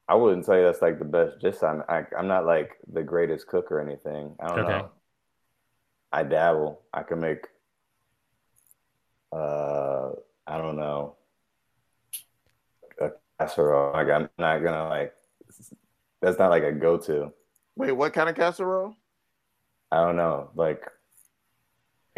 I 0.08 0.14
wouldn't 0.14 0.46
say 0.46 0.62
that's 0.62 0.80
like 0.82 0.98
the 0.98 1.04
best 1.04 1.38
dish. 1.40 1.62
I'm 1.62 1.82
I, 1.88 2.04
I'm 2.18 2.28
not 2.28 2.46
like 2.46 2.76
the 2.92 3.02
greatest 3.02 3.46
cook 3.46 3.70
or 3.70 3.80
anything. 3.80 4.34
I 4.40 4.48
don't 4.48 4.60
Okay. 4.60 4.62
know. 4.62 4.90
I 6.12 6.22
dabble. 6.22 6.80
I 6.92 7.02
can 7.02 7.20
make. 7.20 7.46
Uh, 9.32 10.10
I 10.46 10.58
don't 10.58 10.76
know. 10.76 11.16
A 13.00 13.10
casserole. 13.38 13.92
Like 13.92 14.08
I'm 14.08 14.28
not 14.38 14.58
gonna 14.62 14.88
like. 14.88 15.14
That's 16.20 16.38
not 16.38 16.50
like 16.50 16.64
a 16.64 16.72
go-to. 16.72 17.32
Wait, 17.76 17.92
what 17.92 18.12
kind 18.12 18.28
of 18.28 18.34
casserole? 18.36 18.94
I 19.90 20.02
don't 20.04 20.16
know. 20.16 20.50
Like 20.54 20.90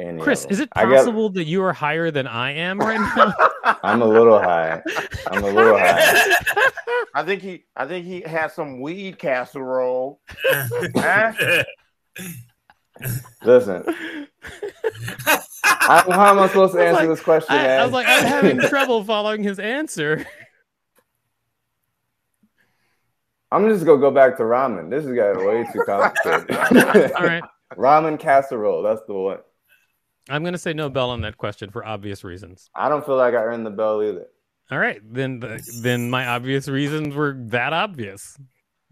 any 0.01 0.21
Chris, 0.23 0.43
them. 0.43 0.53
is 0.53 0.61
it 0.61 0.69
I 0.75 0.85
got- 0.85 0.97
possible 0.97 1.31
that 1.31 1.45
you 1.45 1.63
are 1.63 1.73
higher 1.73 2.11
than 2.11 2.27
I 2.27 2.53
am 2.53 2.79
right 2.79 3.01
now? 3.17 3.35
I'm 3.83 4.03
a 4.03 4.07
little 4.07 4.39
high. 4.39 4.83
I'm 5.31 5.45
a 5.45 5.49
little 5.51 5.79
high. 5.79 6.35
I 7.15 7.23
think 7.25 7.43
he 7.43 7.65
I 7.77 7.87
think 7.87 8.07
he 8.07 8.21
had 8.21 8.53
some 8.53 8.81
weed 8.81 9.19
casserole. 9.19 10.21
Listen, 13.43 13.83
I, 15.65 16.05
how 16.11 16.31
am 16.31 16.39
I 16.41 16.49
supposed 16.49 16.75
to 16.75 16.81
I 16.81 16.85
answer 16.87 17.01
like- 17.01 17.09
this 17.09 17.21
question, 17.21 17.55
I. 17.57 17.77
I 17.77 17.85
was 17.85 17.93
like, 17.93 18.07
I'm 18.09 18.25
having 18.25 18.61
trouble 18.61 19.03
following 19.05 19.43
his 19.43 19.59
answer. 19.59 20.27
I'm 23.53 23.69
just 23.69 23.85
gonna 23.85 24.01
go 24.01 24.11
back 24.11 24.37
to 24.37 24.43
ramen. 24.45 24.91
This 24.91 25.05
has 25.05 25.15
got 25.15 25.37
way 25.45 25.67
too 25.73 25.83
complicated. 25.85 27.13
All 27.13 27.25
right. 27.27 27.43
ramen 27.77 28.19
casserole. 28.19 28.83
That's 28.83 29.01
the 29.09 29.15
one. 29.15 29.39
I'm 30.29 30.43
going 30.43 30.53
to 30.53 30.59
say 30.59 30.73
no 30.73 30.89
bell 30.89 31.11
on 31.11 31.23
that 31.23 31.37
question 31.39 31.71
for 31.71 31.85
obvious 31.85 32.23
reasons. 32.25 32.69
I 32.75 32.89
don't 32.89 33.05
feel 33.05 33.17
like 33.17 33.35
I 33.35 33.39
earned 33.39 33.65
the 33.67 33.71
bell 33.71 34.03
either. 34.03 34.27
All 34.71 34.79
right, 34.79 35.01
then 35.03 35.41
the, 35.41 35.61
then 35.83 36.09
my 36.11 36.27
obvious 36.29 36.69
reasons 36.69 37.15
were 37.15 37.35
that 37.47 37.73
obvious. 37.73 38.39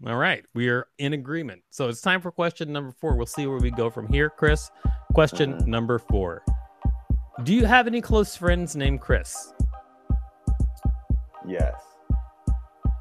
All 0.05 0.17
right, 0.17 0.43
we 0.53 0.67
are 0.69 0.87
in 0.97 1.13
agreement. 1.13 1.61
So 1.69 1.87
it's 1.87 2.01
time 2.01 2.19
for 2.21 2.31
question 2.31 2.73
number 2.73 2.91
four. 2.91 3.15
We'll 3.15 3.25
see 3.25 3.47
where 3.47 3.59
we 3.59 3.71
go 3.71 3.89
from 3.89 4.07
here, 4.07 4.29
Chris. 4.29 4.69
Question 5.13 5.53
Mhm. 5.53 5.67
number 5.67 5.99
four: 5.99 6.43
Do 7.43 7.53
you 7.53 7.65
have 7.65 7.87
any 7.87 8.01
close 8.01 8.35
friends 8.35 8.75
named 8.75 9.01
Chris? 9.01 9.53
Yes, 11.47 11.81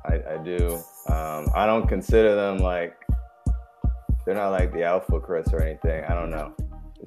I, 0.06 0.23
I 0.35 0.37
do. 0.44 0.75
Um, 1.08 1.49
I 1.54 1.66
don't 1.66 1.87
consider 1.88 2.35
them 2.35 2.58
like 2.58 2.94
they're 4.25 4.35
not 4.35 4.50
like 4.50 4.73
the 4.73 4.85
Alpha 4.85 5.20
Chris 5.20 5.49
or 5.52 5.62
anything. 5.62 6.04
I 6.04 6.14
don't 6.14 6.30
know. 6.30 6.54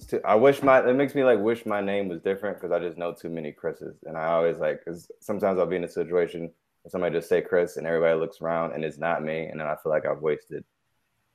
It's 0.02 0.10
too, 0.10 0.20
I 0.26 0.34
wish 0.34 0.64
my 0.64 0.80
it 0.88 0.94
makes 0.96 1.14
me 1.14 1.24
like 1.24 1.38
wish 1.40 1.64
my 1.68 1.80
name 1.80 2.08
was 2.08 2.22
different 2.22 2.58
because 2.60 2.72
I 2.72 2.80
just 2.80 2.98
know 2.98 3.14
too 3.14 3.30
many 3.30 3.52
Chris's, 3.52 3.98
and 4.06 4.18
I 4.18 4.26
always 4.26 4.58
like 4.58 4.80
because 4.84 5.12
sometimes 5.20 5.60
I'll 5.60 5.68
be 5.68 5.76
in 5.76 5.84
a 5.84 5.88
situation 5.88 6.42
where 6.82 6.90
somebody 6.90 7.16
just 7.16 7.30
say 7.30 7.42
Chris 7.42 7.78
and 7.78 7.86
everybody 7.86 8.20
looks 8.20 8.42
around 8.42 8.74
and 8.74 8.84
it's 8.84 8.98
not 8.98 9.24
me, 9.24 9.46
and 9.46 9.60
then 9.60 9.68
I 9.68 9.76
feel 9.76 9.92
like 9.92 10.08
I've 10.08 10.22
wasted 10.22 10.64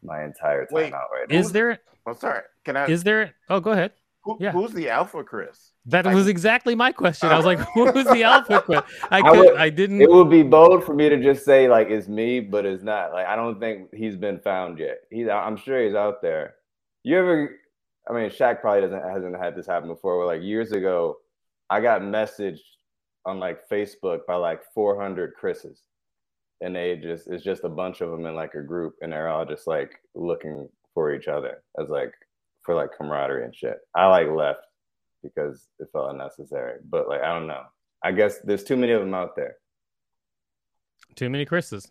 my 0.02 0.24
entire 0.24 0.66
time 0.66 0.74
Wait, 0.74 0.92
out 0.92 1.08
right 1.12 1.28
now. 1.30 1.36
Is 1.38 1.52
there? 1.52 1.78
I'm 2.08 2.16
sorry. 2.16 2.42
Can 2.64 2.76
I? 2.76 2.86
Is 2.86 3.04
there? 3.04 3.34
Oh, 3.48 3.60
go 3.60 3.70
ahead. 3.70 3.92
who, 4.24 4.36
yeah. 4.40 4.50
Who's 4.50 4.72
the 4.72 4.88
Alpha 4.90 5.22
Chris? 5.22 5.70
That 5.86 6.04
Like- 6.04 6.16
was 6.16 6.26
exactly 6.26 6.74
my 6.74 6.90
question. 6.90 7.28
I 7.28 7.36
was 7.36 7.46
like, 7.46 7.60
"Who's 7.74 8.04
the 8.06 8.24
Alpha 8.24 8.62
Chris?" 8.66 8.82
I 9.12 9.20
I 9.20 9.30
would- 9.30 9.56
I 9.56 9.70
didn't. 9.70 10.00
It 10.02 10.10
would 10.10 10.28
be 10.30 10.42
bold 10.42 10.82
for 10.82 10.92
me 10.94 11.08
to 11.08 11.22
just 11.22 11.44
say 11.44 11.68
like 11.68 11.88
it's 11.88 12.08
me, 12.08 12.40
but 12.40 12.66
it's 12.66 12.82
not. 12.82 13.12
Like 13.12 13.28
I 13.28 13.36
don't 13.36 13.60
think 13.60 13.94
he's 13.94 14.16
been 14.16 14.40
found 14.40 14.80
yet. 14.80 15.02
He's 15.08 15.28
I'm 15.28 15.56
sure 15.56 15.80
he's 15.84 15.94
out 15.94 16.20
there. 16.20 16.56
You 17.04 17.16
ever 17.18 17.54
I 18.08 18.12
mean 18.12 18.30
Shaq 18.30 18.60
probably 18.60 18.82
doesn't 18.82 19.02
hasn't 19.02 19.36
had 19.36 19.56
this 19.56 19.66
happen 19.66 19.88
before 19.88 20.18
where 20.18 20.26
like 20.26 20.42
years 20.42 20.72
ago 20.72 21.16
I 21.68 21.80
got 21.80 22.02
messaged 22.02 22.60
on 23.24 23.40
like 23.40 23.68
Facebook 23.68 24.20
by 24.26 24.36
like 24.36 24.60
400 24.74 25.34
Chris's. 25.34 25.82
And 26.62 26.74
they 26.74 26.96
just 26.96 27.26
it's 27.26 27.44
just 27.44 27.64
a 27.64 27.68
bunch 27.68 28.00
of 28.00 28.10
them 28.10 28.24
in 28.24 28.34
like 28.34 28.54
a 28.54 28.62
group 28.62 28.94
and 29.02 29.12
they're 29.12 29.28
all 29.28 29.44
just 29.44 29.66
like 29.66 29.98
looking 30.14 30.68
for 30.94 31.12
each 31.12 31.28
other 31.28 31.62
as 31.78 31.90
like 31.90 32.12
for 32.62 32.74
like 32.74 32.90
camaraderie 32.96 33.44
and 33.44 33.54
shit. 33.54 33.78
I 33.94 34.06
like 34.06 34.28
left 34.28 34.60
because 35.22 35.66
it 35.78 35.88
felt 35.92 36.10
unnecessary. 36.10 36.78
But 36.88 37.08
like 37.08 37.22
I 37.22 37.32
don't 37.34 37.46
know. 37.46 37.62
I 38.02 38.12
guess 38.12 38.38
there's 38.40 38.64
too 38.64 38.76
many 38.76 38.92
of 38.92 39.00
them 39.00 39.14
out 39.14 39.36
there. 39.36 39.56
Too 41.14 41.28
many 41.28 41.44
Chris's. 41.44 41.90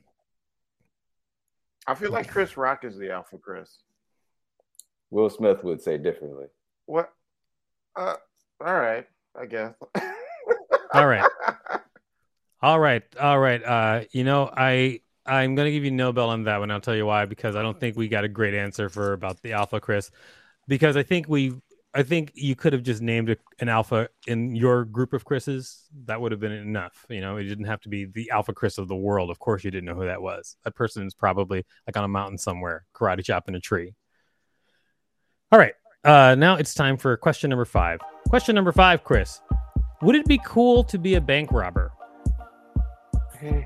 I 1.88 1.94
feel 1.94 2.12
like 2.12 2.28
Chris 2.28 2.58
Rock 2.58 2.84
is 2.84 2.98
the 2.98 3.12
Alpha 3.12 3.38
Chris. 3.38 3.78
Will 5.12 5.30
Smith 5.30 5.64
would 5.64 5.82
say 5.82 5.98
differently. 5.98 6.48
What? 6.86 7.12
Uh, 7.96 8.16
all 8.66 8.76
right, 8.76 9.06
I 9.40 9.46
guess. 9.46 9.74
All 10.94 11.08
right. 11.08 11.26
All 12.62 12.80
right, 12.80 13.04
all 13.20 13.38
right. 13.38 13.64
Uh, 13.64 14.06
you 14.12 14.24
know, 14.24 14.50
I 14.52 15.02
I'm 15.24 15.54
gonna 15.54 15.70
give 15.70 15.84
you 15.84 15.92
no 15.92 16.12
bell 16.12 16.30
on 16.30 16.46
that 16.46 16.58
one. 16.58 16.72
I'll 16.72 16.82
tell 16.82 16.96
you 16.96 17.06
why 17.06 17.26
because 17.26 17.56
I 17.56 17.62
don't 17.62 17.80
think 17.80 17.96
we 17.96 18.08
got 18.08 18.24
a 18.24 18.28
great 18.28 18.56
answer 18.56 18.90
for 18.90 19.14
about 19.14 19.40
the 19.44 19.54
alpha 19.54 19.80
Chris, 19.80 20.10
because 20.68 20.98
I 20.98 21.04
think 21.04 21.28
we 21.30 21.54
I 21.94 22.02
think 22.02 22.32
you 22.34 22.56
could 22.56 22.74
have 22.74 22.82
just 22.82 23.02
named 23.02 23.36
an 23.60 23.70
alpha 23.70 24.10
in 24.26 24.56
your 24.56 24.84
group 24.86 25.14
of 25.14 25.26
Chris's. 25.26 25.84
That 26.06 26.20
would 26.20 26.32
have 26.32 26.42
been 26.42 26.54
enough. 26.54 27.06
You 27.08 27.22
know, 27.22 27.38
it 27.38 27.44
didn't 27.44 27.66
have 27.66 27.82
to 27.82 27.90
be 27.90 28.06
the 28.06 28.32
alpha 28.32 28.54
Chris 28.54 28.78
of 28.80 28.88
the 28.88 28.96
world. 28.96 29.30
Of 29.30 29.38
course, 29.38 29.64
you 29.64 29.70
didn't 29.70 29.86
know 29.86 29.96
who 29.96 30.06
that 30.06 30.22
was. 30.22 30.58
That 30.64 30.76
person 30.76 31.06
is 31.06 31.14
probably 31.14 31.66
like 31.86 31.96
on 31.98 32.04
a 32.04 32.08
mountain 32.08 32.40
somewhere, 32.40 32.86
karate 32.96 33.24
chop 33.24 33.48
in 33.48 33.56
a 33.56 33.60
tree. 33.60 33.94
All 35.52 35.60
right. 35.60 35.74
Uh, 36.04 36.36
now 36.36 36.56
it's 36.56 36.74
time 36.74 36.98
for 36.98 37.16
question 37.18 37.50
number 37.50 37.66
five. 37.66 38.00
Question 38.30 38.56
number 38.56 38.72
five, 38.72 39.04
Chris. 39.04 39.42
Would 40.02 40.16
it 40.16 40.26
be 40.26 40.40
cool 40.46 40.84
to 40.84 40.98
be 40.98 41.16
a 41.16 41.22
bank 41.22 41.52
robber? 41.52 41.92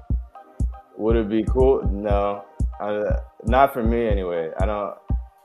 Would 0.97 1.15
it 1.15 1.29
be 1.29 1.43
cool? 1.45 1.81
No, 1.89 2.43
uh, 2.81 3.17
not 3.45 3.73
for 3.73 3.83
me 3.83 4.07
anyway. 4.07 4.51
I 4.59 4.65
don't. 4.65 4.95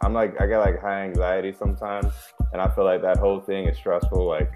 I'm 0.02 0.12
like 0.12 0.40
I 0.40 0.46
got 0.46 0.66
like 0.66 0.80
high 0.80 1.02
anxiety 1.02 1.52
sometimes, 1.52 2.12
and 2.52 2.60
I 2.60 2.68
feel 2.74 2.84
like 2.84 3.02
that 3.02 3.18
whole 3.18 3.40
thing 3.40 3.68
is 3.68 3.76
stressful. 3.76 4.26
Like 4.26 4.52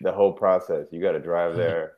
the 0.00 0.12
whole 0.12 0.32
process, 0.32 0.88
you 0.90 1.00
got 1.00 1.12
to 1.12 1.20
drive 1.20 1.56
there. 1.56 1.92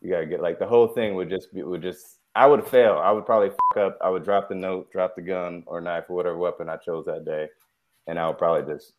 You 0.00 0.10
got 0.10 0.20
to 0.20 0.26
get 0.26 0.42
like 0.42 0.58
the 0.58 0.66
whole 0.66 0.88
thing 0.88 1.14
would 1.14 1.30
just 1.30 1.54
be 1.54 1.62
would 1.62 1.82
just. 1.82 2.18
I 2.36 2.48
would 2.48 2.66
fail. 2.66 3.00
I 3.02 3.12
would 3.12 3.24
probably 3.24 3.50
fuck 3.50 3.76
up. 3.78 3.98
I 4.02 4.10
would 4.10 4.24
drop 4.24 4.48
the 4.48 4.56
note, 4.56 4.90
drop 4.90 5.14
the 5.14 5.22
gun 5.22 5.62
or 5.66 5.80
knife 5.80 6.06
or 6.08 6.16
whatever 6.16 6.36
weapon 6.36 6.68
I 6.68 6.76
chose 6.76 7.04
that 7.06 7.24
day, 7.24 7.48
and 8.06 8.18
I 8.18 8.28
would 8.28 8.38
probably 8.38 8.72
just. 8.74 8.92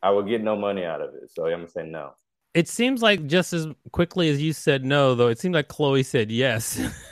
I 0.00 0.10
would 0.10 0.28
get 0.28 0.42
no 0.42 0.56
money 0.56 0.84
out 0.84 1.00
of 1.00 1.14
it. 1.14 1.30
So 1.34 1.46
I'm 1.46 1.52
gonna 1.52 1.68
say 1.68 1.84
no. 1.84 2.12
It 2.54 2.68
seems 2.68 3.02
like 3.02 3.26
just 3.26 3.52
as 3.52 3.66
quickly 3.92 4.28
as 4.30 4.40
you 4.40 4.52
said 4.52 4.84
no, 4.84 5.14
though, 5.14 5.28
it 5.28 5.38
seemed 5.40 5.54
like 5.54 5.68
Chloe 5.68 6.02
said 6.02 6.30
yes. 6.30 6.80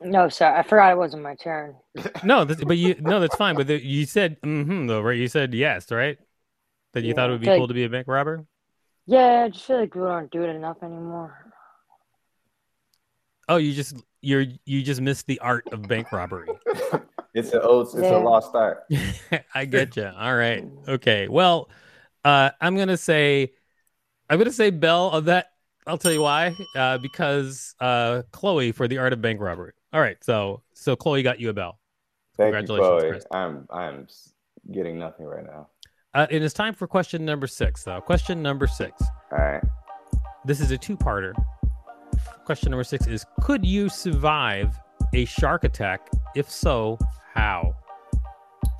No, 0.00 0.28
sorry, 0.28 0.58
I 0.58 0.62
forgot 0.62 0.92
it 0.92 0.98
wasn't 0.98 1.22
my 1.22 1.34
turn. 1.34 1.76
no, 2.24 2.44
that's, 2.44 2.62
but 2.62 2.76
you 2.76 2.94
no, 3.00 3.20
that's 3.20 3.36
fine. 3.36 3.56
But 3.56 3.68
the, 3.68 3.82
you 3.82 4.04
said 4.04 4.38
mm-hmm 4.42 4.86
though, 4.86 5.00
right? 5.00 5.16
You 5.16 5.28
said 5.28 5.54
yes, 5.54 5.90
right? 5.90 6.18
That 6.92 7.04
you 7.04 7.14
thought 7.14 7.30
it 7.30 7.32
would 7.32 7.40
be 7.40 7.46
Yeah. 7.46 7.56
cool 7.56 7.68
to 7.68 7.74
be 7.74 7.84
a 7.84 7.88
bank 7.88 8.06
robber. 8.06 8.44
Yeah, 9.06 9.44
I 9.44 9.48
just 9.48 9.64
feel 9.64 9.80
like 9.80 9.94
we 9.94 10.02
don't 10.02 10.30
do 10.30 10.42
it 10.42 10.50
enough 10.54 10.76
anymore. 10.82 11.52
Oh, 13.48 13.56
you 13.56 13.72
just 13.72 13.96
you're 14.20 14.44
you 14.66 14.82
just 14.82 15.00
missed 15.00 15.26
the 15.26 15.38
art 15.40 15.64
of 15.72 15.88
bank 15.88 16.12
robbery. 16.12 16.48
It's 17.34 17.52
a 17.52 17.60
oh, 17.62 17.80
it's 17.80 17.94
Yeah. 17.94 18.16
a 18.16 18.18
lost 18.18 18.54
art. 18.54 18.84
I 19.54 19.64
get 19.64 19.96
you. 19.96 20.06
All 20.06 20.34
right. 20.36 20.64
Okay. 20.88 21.28
Well, 21.28 21.68
uh, 22.24 22.50
I'm 22.60 22.76
gonna 22.76 22.96
say, 22.96 23.52
I'm 24.30 24.38
gonna 24.38 24.52
say 24.52 24.70
Bell 24.70 25.10
of 25.10 25.24
that. 25.26 25.48
I'll 25.86 25.98
tell 25.98 26.12
you 26.12 26.22
why. 26.22 26.54
Uh, 26.76 26.98
because 26.98 27.74
uh, 27.80 28.22
Chloe 28.30 28.72
for 28.72 28.88
the 28.88 28.98
art 28.98 29.12
of 29.12 29.20
bank 29.20 29.40
robbery. 29.40 29.72
All 29.92 30.00
right. 30.00 30.16
So 30.22 30.62
so 30.74 30.94
Chloe 30.96 31.22
got 31.22 31.40
you 31.40 31.50
a 31.50 31.52
bell. 31.52 31.78
Thank 32.36 32.52
you, 32.54 32.58
Congratulations, 32.58 33.00
Chloe. 33.02 33.10
Chris. 33.10 33.24
I'm 33.32 33.66
I'm 33.70 34.06
getting 34.72 34.98
nothing 34.98 35.26
right 35.26 35.44
now. 35.44 35.68
Uh, 36.14 36.28
it 36.30 36.42
is 36.42 36.52
time 36.52 36.72
for 36.72 36.86
question 36.86 37.24
number 37.24 37.48
six, 37.48 37.82
though. 37.82 38.00
Question 38.00 38.40
number 38.40 38.68
six. 38.68 39.02
All 39.32 39.38
right. 39.38 39.62
This 40.44 40.60
is 40.60 40.70
a 40.70 40.78
two-parter. 40.78 41.32
Question 42.44 42.70
number 42.70 42.84
six 42.84 43.06
is: 43.08 43.26
Could 43.42 43.64
you 43.66 43.88
survive 43.88 44.78
a 45.12 45.24
shark 45.24 45.64
attack? 45.64 46.08
If 46.36 46.48
so, 46.50 46.98
how? 47.34 47.74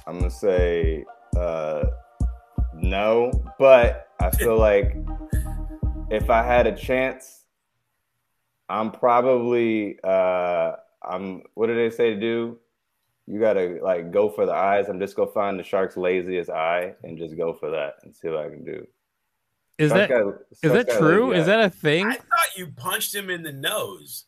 I'm 0.07 0.19
gonna 0.19 0.31
say 0.31 1.05
uh, 1.37 1.85
no, 2.75 3.31
but 3.59 4.09
I 4.21 4.31
feel 4.37 4.59
like 4.59 4.97
if 6.11 6.31
I 6.31 6.43
had 6.43 6.67
a 6.67 6.77
chance, 6.77 7.45
I'm 8.69 8.91
probably 8.91 9.99
uh, 10.05 10.73
I'm. 11.03 11.43
What 11.55 11.67
do 11.67 11.75
they 11.75 11.91
say 11.95 12.15
to 12.15 12.21
do? 12.21 12.59
You 13.27 13.41
gotta 13.41 13.79
like 13.83 14.11
go 14.13 14.29
for 14.29 14.45
the 14.47 14.53
eyes. 14.55 14.89
I'm 14.89 15.01
just 15.01 15.17
gonna 15.17 15.31
find 15.31 15.59
the 15.59 15.65
shark's 15.65 15.97
laziest 15.97 16.51
eye 16.51 16.95
and 17.03 17.17
just 17.19 17.37
go 17.37 17.55
for 17.55 17.71
that 17.71 17.95
and 18.03 18.15
see 18.15 18.29
what 18.29 18.39
I 18.45 18.51
can 18.51 18.65
do. 18.65 18.87
Is 19.79 19.91
Shark's 19.91 20.09
that 20.09 20.25
got- 20.25 20.35
is 20.63 20.87
that 20.87 20.99
true? 20.99 21.31
lazy 21.31 21.41
Is 21.41 21.47
that 21.47 21.61
a 21.65 21.71
thing? 21.71 22.07
I 22.07 22.15
thought 22.15 22.57
you 22.57 22.69
punched 22.69 23.15
him 23.15 23.29
in 23.31 23.43
the 23.43 23.53
nose. 23.53 24.27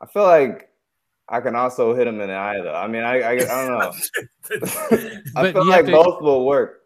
I 0.00 0.06
feel 0.06 0.24
like 0.24 0.65
I 1.28 1.40
can 1.40 1.56
also 1.56 1.94
hit 1.94 2.06
him 2.06 2.20
in 2.20 2.28
the 2.28 2.34
eye 2.34 2.60
though. 2.62 2.74
I 2.74 2.86
mean, 2.86 3.02
I 3.02 3.20
I, 3.20 3.30
I 3.32 3.36
don't 3.36 3.78
know. 3.78 3.92
I 5.36 5.42
But 5.42 5.52
feel 5.52 5.64
you 5.64 5.70
have 5.72 5.84
like 5.84 5.86
to- 5.86 5.92
both 5.92 6.22
will 6.22 6.46
work. 6.46 6.82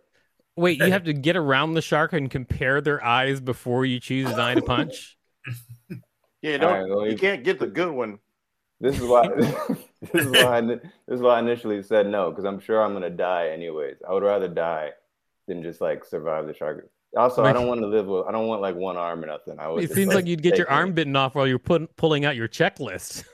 Wait, 0.56 0.78
you 0.78 0.90
have 0.90 1.04
to 1.04 1.12
get 1.14 1.36
around 1.36 1.74
the 1.74 1.80
shark 1.82 2.12
and 2.12 2.30
compare 2.30 2.80
their 2.80 3.02
eyes 3.02 3.40
before 3.40 3.86
you 3.86 3.98
choose 4.00 4.28
his 4.28 4.38
eye 4.38 4.54
to 4.54 4.62
punch. 4.62 5.16
Yeah, 6.42 6.52
All 6.52 6.58
don't 6.58 6.72
right, 6.72 6.88
well, 6.88 7.04
you 7.04 7.12
you- 7.12 7.18
can't 7.18 7.44
get 7.44 7.58
the 7.58 7.66
good 7.66 7.90
one. 7.92 8.18
This 8.80 8.98
is 8.98 9.06
why. 9.06 9.28
this 10.00 10.24
is 10.26 10.26
why. 10.28 10.56
I, 10.56 10.60
this 10.62 10.80
is 11.08 11.20
why 11.20 11.34
I 11.36 11.38
initially 11.40 11.82
said 11.82 12.06
no 12.06 12.30
because 12.30 12.44
I'm 12.46 12.58
sure 12.60 12.82
I'm 12.82 12.94
gonna 12.94 13.10
die 13.10 13.48
anyways. 13.48 13.96
I 14.08 14.14
would 14.14 14.22
rather 14.22 14.48
die 14.48 14.92
than 15.46 15.62
just 15.62 15.82
like 15.82 16.02
survive 16.02 16.46
the 16.46 16.54
shark. 16.54 16.88
Also, 17.14 17.44
I 17.44 17.52
don't 17.52 17.66
want 17.66 17.80
to 17.82 17.86
live 17.88 18.06
with. 18.06 18.24
I 18.26 18.32
don't 18.32 18.46
want 18.46 18.62
like 18.62 18.74
one 18.74 18.96
arm 18.96 19.22
or 19.22 19.26
nothing. 19.26 19.58
I 19.58 19.68
would. 19.68 19.84
It 19.84 19.88
just, 19.88 19.96
seems 19.96 20.14
like 20.14 20.26
you'd 20.26 20.40
get 20.42 20.56
your 20.56 20.66
take 20.66 20.74
arm 20.74 20.94
bitten 20.94 21.14
off 21.14 21.34
while 21.34 21.46
you're 21.46 21.58
put, 21.58 21.94
pulling 21.96 22.24
out 22.24 22.36
your 22.36 22.48
checklist. 22.48 23.24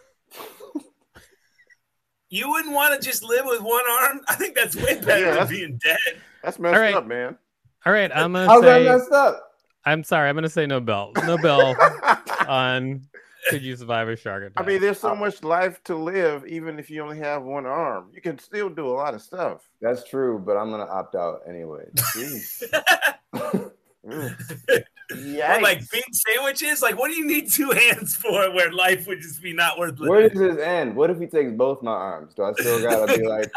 You 2.37 2.50
wouldn't 2.50 2.75
want 2.75 3.00
to 3.00 3.09
just 3.09 3.23
live 3.23 3.47
with 3.47 3.62
one 3.62 3.85
arm? 4.02 4.21
I 4.28 4.35
think 4.35 4.55
that's 4.55 4.76
way 4.76 5.00
better 5.00 5.25
Yeah, 5.25 5.45
than 5.45 5.49
being 5.49 5.81
dead. 5.83 6.21
That's 6.43 6.59
messed 6.59 6.75
All 6.75 6.81
right. 6.83 6.95
up, 6.95 7.07
man. 7.07 7.38
All 7.87 7.93
right, 7.95 8.11
I'm 8.14 8.35
gonna 8.35 8.47
How's 8.47 8.61
that 8.61 8.83
messed 8.83 9.11
up? 9.11 9.52
I'm 9.87 10.05
sorry. 10.05 10.28
I'm 10.28 10.35
gonna 10.35 10.50
say 10.50 10.66
no 10.66 10.78
bell. 10.81 11.12
No 11.25 11.38
bell 11.38 11.75
on. 12.47 13.07
Could 13.49 13.62
you 13.62 13.75
survive 13.75 14.09
a 14.09 14.16
shark 14.16 14.43
attack? 14.43 14.62
I 14.62 14.66
mean, 14.66 14.83
there's 14.83 15.00
so 15.00 15.14
much 15.14 15.43
life 15.45 15.83
to 15.85 15.97
live, 15.97 16.45
even 16.47 16.78
if 16.78 16.90
you 16.90 17.00
only 17.02 17.19
have 17.21 17.43
one 17.43 17.64
arm. 17.64 18.11
You 18.12 18.21
can 18.21 18.38
still 18.38 18.69
do 18.69 18.87
a 18.87 18.93
lot 18.93 19.14
of 19.14 19.23
stuff. 19.23 19.66
That's 19.81 20.05
true, 20.05 20.38
but 20.38 20.59
I'm 20.59 20.71
gonna 20.71 20.85
opt 20.85 21.14
out 21.14 21.40
anyway. 21.49 21.87
Jeez. 25.12 25.40
Mm. 25.40 25.62
Like 25.62 25.90
big 25.90 26.04
sandwiches. 26.12 26.82
Like, 26.82 26.98
what 26.98 27.10
do 27.10 27.16
you 27.16 27.26
need 27.26 27.50
two 27.50 27.70
hands 27.72 28.16
for? 28.16 28.52
Where 28.52 28.72
life 28.72 29.06
would 29.06 29.20
just 29.20 29.42
be 29.42 29.52
not 29.52 29.78
worth 29.78 29.98
living. 29.98 30.08
Where 30.08 30.28
does 30.28 30.38
this 30.38 30.58
end? 30.58 30.96
What 30.96 31.10
if 31.10 31.18
he 31.18 31.26
takes 31.26 31.52
both 31.52 31.82
my 31.82 31.92
arms? 31.92 32.34
Do 32.34 32.42
I 32.42 32.52
still 32.52 32.82
gotta 32.82 33.18
be 33.18 33.26
like? 33.26 33.50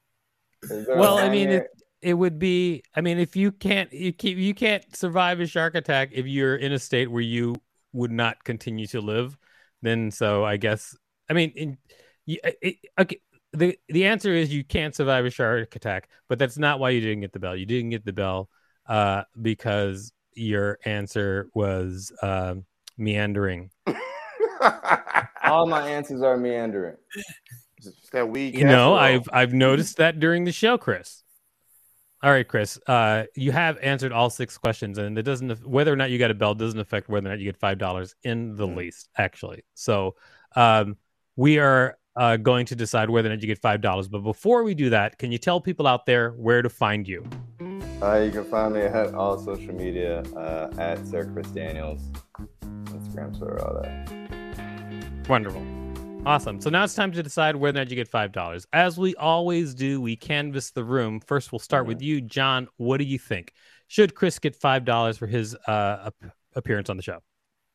is 0.62 0.86
there 0.86 0.96
a 0.96 0.98
well, 0.98 1.18
I 1.18 1.28
mean, 1.28 1.50
it, 1.50 1.66
it 2.00 2.14
would 2.14 2.38
be. 2.38 2.82
I 2.94 3.00
mean, 3.00 3.18
if 3.18 3.34
you 3.36 3.50
can't, 3.52 3.92
you 3.92 4.12
keep, 4.12 4.38
you 4.38 4.54
can't 4.54 4.84
survive 4.94 5.40
a 5.40 5.46
shark 5.46 5.74
attack 5.74 6.10
if 6.12 6.26
you're 6.26 6.56
in 6.56 6.72
a 6.72 6.78
state 6.78 7.10
where 7.10 7.22
you 7.22 7.56
would 7.92 8.12
not 8.12 8.42
continue 8.44 8.86
to 8.88 9.00
live. 9.00 9.36
Then, 9.82 10.10
so 10.10 10.44
I 10.44 10.56
guess, 10.56 10.96
I 11.28 11.34
mean, 11.34 11.50
in, 11.56 11.78
you, 12.26 12.38
it, 12.42 12.76
okay. 12.98 13.20
The 13.52 13.78
the 13.88 14.06
answer 14.06 14.32
is 14.32 14.52
you 14.52 14.64
can't 14.64 14.96
survive 14.96 15.24
a 15.26 15.30
shark 15.30 15.76
attack, 15.76 16.08
but 16.28 16.40
that's 16.40 16.58
not 16.58 16.80
why 16.80 16.90
you 16.90 17.00
didn't 17.00 17.20
get 17.20 17.32
the 17.32 17.38
bell. 17.38 17.54
You 17.54 17.66
didn't 17.66 17.90
get 17.90 18.04
the 18.04 18.12
bell 18.12 18.48
uh, 18.88 19.22
because 19.40 20.12
your 20.34 20.78
answer 20.84 21.48
was 21.54 22.12
um 22.22 22.64
meandering. 22.96 23.70
all 25.44 25.66
my 25.66 25.88
answers 25.88 26.22
are 26.22 26.36
meandering. 26.36 26.96
It's 27.78 28.10
that 28.10 28.28
weed. 28.28 28.54
You 28.54 28.64
know, 28.64 28.96
casserole. 28.96 28.98
I've 28.98 29.28
I've 29.32 29.52
noticed 29.52 29.96
that 29.98 30.20
during 30.20 30.44
the 30.44 30.52
show, 30.52 30.78
Chris. 30.78 31.22
All 32.22 32.30
right, 32.30 32.48
Chris. 32.48 32.78
Uh, 32.86 33.24
you 33.34 33.52
have 33.52 33.76
answered 33.82 34.10
all 34.10 34.30
six 34.30 34.56
questions, 34.56 34.96
and 34.96 35.18
it 35.18 35.24
doesn't 35.24 35.66
whether 35.66 35.92
or 35.92 35.96
not 35.96 36.10
you 36.10 36.18
got 36.18 36.30
a 36.30 36.34
bell 36.34 36.54
doesn't 36.54 36.80
affect 36.80 37.10
whether 37.10 37.28
or 37.28 37.30
not 37.32 37.38
you 37.38 37.44
get 37.44 37.56
five 37.58 37.76
dollars 37.76 38.14
in 38.22 38.56
the 38.56 38.66
least, 38.66 39.10
actually. 39.18 39.62
So, 39.74 40.14
um, 40.56 40.96
we 41.36 41.58
are 41.58 41.98
uh, 42.16 42.38
going 42.38 42.64
to 42.66 42.76
decide 42.76 43.10
whether 43.10 43.28
or 43.28 43.32
not 43.32 43.42
you 43.42 43.46
get 43.46 43.58
five 43.58 43.82
dollars. 43.82 44.08
But 44.08 44.20
before 44.20 44.62
we 44.62 44.74
do 44.74 44.88
that, 44.90 45.18
can 45.18 45.32
you 45.32 45.38
tell 45.38 45.60
people 45.60 45.86
out 45.86 46.06
there 46.06 46.30
where 46.30 46.62
to 46.62 46.70
find 46.70 47.06
you? 47.06 47.28
Uh, 48.04 48.18
you 48.18 48.30
can 48.30 48.44
find 48.44 48.74
me 48.74 48.82
at 48.82 49.14
all 49.14 49.38
social 49.38 49.74
media 49.74 50.20
uh, 50.36 50.70
at 50.76 51.06
Sir 51.06 51.24
Chris 51.32 51.46
Daniels, 51.48 52.02
Instagram, 52.60 53.34
Twitter, 53.38 53.64
all 53.64 53.80
that. 53.80 55.26
Wonderful. 55.26 55.64
Awesome. 56.26 56.60
So 56.60 56.68
now 56.68 56.84
it's 56.84 56.92
time 56.92 57.12
to 57.12 57.22
decide 57.22 57.56
whether 57.56 57.78
or 57.78 57.84
not 57.84 57.90
you 57.90 57.96
get 57.96 58.08
five 58.08 58.30
dollars. 58.30 58.66
As 58.74 58.98
we 58.98 59.14
always 59.14 59.74
do, 59.74 60.02
we 60.02 60.16
canvass 60.16 60.70
the 60.70 60.84
room. 60.84 61.18
First, 61.18 61.50
we'll 61.50 61.60
start 61.60 61.86
with 61.86 62.02
you, 62.02 62.20
John. 62.20 62.68
What 62.76 62.98
do 62.98 63.04
you 63.04 63.18
think? 63.18 63.54
Should 63.88 64.14
Chris 64.14 64.38
get 64.38 64.54
five 64.54 64.84
dollars 64.84 65.16
for 65.16 65.26
his 65.26 65.54
uh, 65.66 66.10
appearance 66.54 66.90
on 66.90 66.98
the 66.98 67.02
show? 67.02 67.20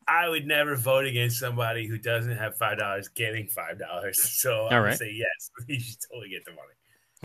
I 0.08 0.30
would 0.30 0.46
never 0.46 0.76
vote 0.76 1.06
against 1.06 1.40
somebody 1.40 1.88
who 1.88 1.98
doesn't 1.98 2.38
have 2.38 2.56
five 2.56 2.78
dollars 2.78 3.08
getting 3.08 3.48
five 3.48 3.80
dollars. 3.80 4.20
So 4.40 4.68
I'm 4.68 4.74
All 4.74 4.82
right. 4.82 4.98
say 4.98 5.12
yes. 5.12 5.50
You 5.68 5.80
should 5.80 5.98
totally 6.12 6.30
get 6.30 6.46
the 6.46 6.52
money. 6.52 6.74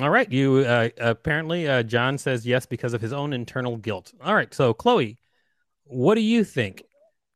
All 0.00 0.10
right. 0.10 0.30
You 0.30 0.58
uh, 0.58 0.88
apparently 0.98 1.68
uh, 1.68 1.82
John 1.84 2.18
says 2.18 2.46
yes 2.46 2.66
because 2.66 2.94
of 2.94 3.00
his 3.00 3.12
own 3.12 3.32
internal 3.32 3.76
guilt. 3.76 4.12
All 4.22 4.34
right. 4.34 4.52
So 4.52 4.74
Chloe, 4.74 5.18
what 5.84 6.16
do 6.16 6.20
you 6.20 6.42
think? 6.44 6.82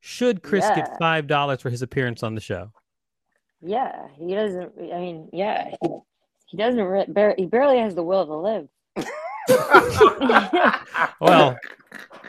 Should 0.01 0.43
Chris 0.43 0.65
Yeah. 0.65 0.77
get 0.77 0.99
five 0.99 1.27
dollars 1.27 1.61
for 1.63 1.71
his 1.71 1.83
appearance 1.83 2.23
on 2.23 2.35
the 2.35 2.41
show? 2.41 2.73
Yeah, 3.61 4.07
he 4.17 4.35
doesn't. 4.35 4.73
I 4.79 4.99
mean, 4.99 5.29
yeah, 5.33 5.71
he, 5.83 5.89
he 6.47 6.57
doesn't. 6.57 6.81
Re- 6.81 7.07
bar- 7.09 7.35
he 7.37 7.47
barely 7.47 7.79
has 7.79 7.95
the 7.95 8.03
will 8.03 8.27
to 8.27 8.37
live. 8.37 8.69
Well, 11.21 11.57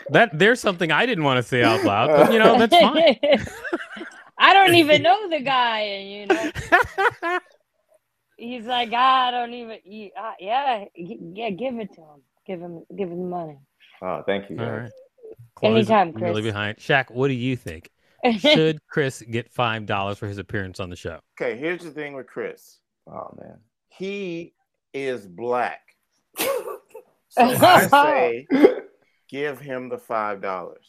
that 0.09 0.37
there's 0.37 0.59
something 0.59 0.91
I 0.91 1.05
didn't 1.05 1.23
want 1.23 1.37
to 1.37 1.43
say 1.43 1.63
out 1.63 1.83
loud, 1.83 2.07
but 2.07 2.33
you 2.33 2.39
know 2.39 2.57
that's 2.57 2.75
fine. 2.75 3.17
I 4.37 4.53
don't 4.53 4.75
even 4.75 5.03
know 5.03 5.29
the 5.29 5.39
guy, 5.41 5.79
and 5.81 6.09
you 6.09 6.25
know, 6.27 7.39
he's 8.39 8.65
like, 8.65 8.89
"Ah, 8.93 9.27
I 9.27 9.31
don't 9.31 9.53
even. 9.53 9.77
You, 9.83 10.09
uh, 10.19 10.31
yeah, 10.39 10.85
g- 10.95 11.19
yeah, 11.33 11.49
give 11.51 11.77
it 11.79 11.93
to 11.95 12.01
him. 12.01 12.21
Give 12.47 12.59
him, 12.59 12.83
give 12.97 13.09
him 13.09 13.29
money. 13.29 13.57
Oh, 14.01 14.23
thank 14.25 14.49
you. 14.49 14.57
All 14.59 14.65
guys. 14.65 14.79
right. 14.81 14.91
Chloe's 15.55 15.89
Anytime, 15.89 16.11
Really 16.13 16.41
Chris. 16.41 16.53
behind. 16.53 16.77
Shaq, 16.77 17.11
what 17.11 17.27
do 17.27 17.33
you 17.33 17.55
think? 17.55 17.89
Should 18.39 18.79
Chris 18.87 19.21
get 19.21 19.51
five 19.51 19.85
dollars 19.85 20.17
for 20.17 20.27
his 20.27 20.37
appearance 20.37 20.79
on 20.79 20.89
the 20.89 20.95
show? 20.95 21.19
Okay, 21.39 21.57
here's 21.57 21.83
the 21.83 21.91
thing 21.91 22.13
with 22.13 22.27
Chris. 22.27 22.77
Oh 23.07 23.35
man. 23.39 23.57
He 23.89 24.53
is 24.93 25.27
black. 25.27 25.81
So 27.31 27.43
I 27.43 27.85
say 27.87 28.47
give 29.29 29.59
him 29.59 29.87
the 29.87 29.99
five 29.99 30.41
dollars. 30.41 30.83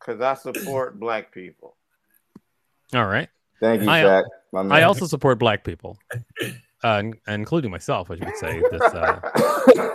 Because 0.00 0.20
I 0.22 0.32
support 0.34 0.98
black 0.98 1.32
people. 1.32 1.76
All 2.94 3.04
right. 3.04 3.28
Thank 3.60 3.82
you, 3.82 3.88
I- 3.90 4.02
Shaq. 4.02 4.24
I 4.70 4.82
also 4.82 5.06
support 5.06 5.40
black 5.40 5.64
people, 5.64 5.98
uh, 6.84 7.02
in- 7.02 7.14
including 7.26 7.72
myself, 7.72 8.08
I 8.10 8.16
should 8.16 8.36
say. 8.36 8.62
This, 8.70 8.80
uh, 8.82 9.20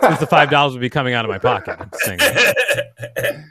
since 0.02 0.20
the 0.20 0.26
five 0.28 0.50
dollars 0.50 0.74
would 0.74 0.82
be 0.82 0.90
coming 0.90 1.14
out 1.14 1.24
of 1.24 1.30
my 1.30 1.38
pocket. 1.38 1.76
I'm 1.80 1.90
saying 1.94 2.18
that. 2.18 3.44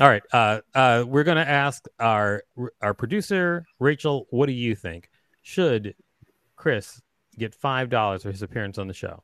All 0.00 0.08
right. 0.08 0.22
Uh, 0.32 0.60
uh, 0.74 1.04
we're 1.06 1.24
gonna 1.24 1.40
ask 1.40 1.86
our 1.98 2.44
our 2.80 2.94
producer 2.94 3.64
Rachel. 3.80 4.26
What 4.30 4.46
do 4.46 4.52
you 4.52 4.74
think? 4.76 5.08
Should 5.42 5.94
Chris 6.56 7.00
get 7.38 7.54
five 7.54 7.88
dollars 7.88 8.22
for 8.22 8.30
his 8.30 8.42
appearance 8.42 8.78
on 8.78 8.86
the 8.86 8.94
show? 8.94 9.22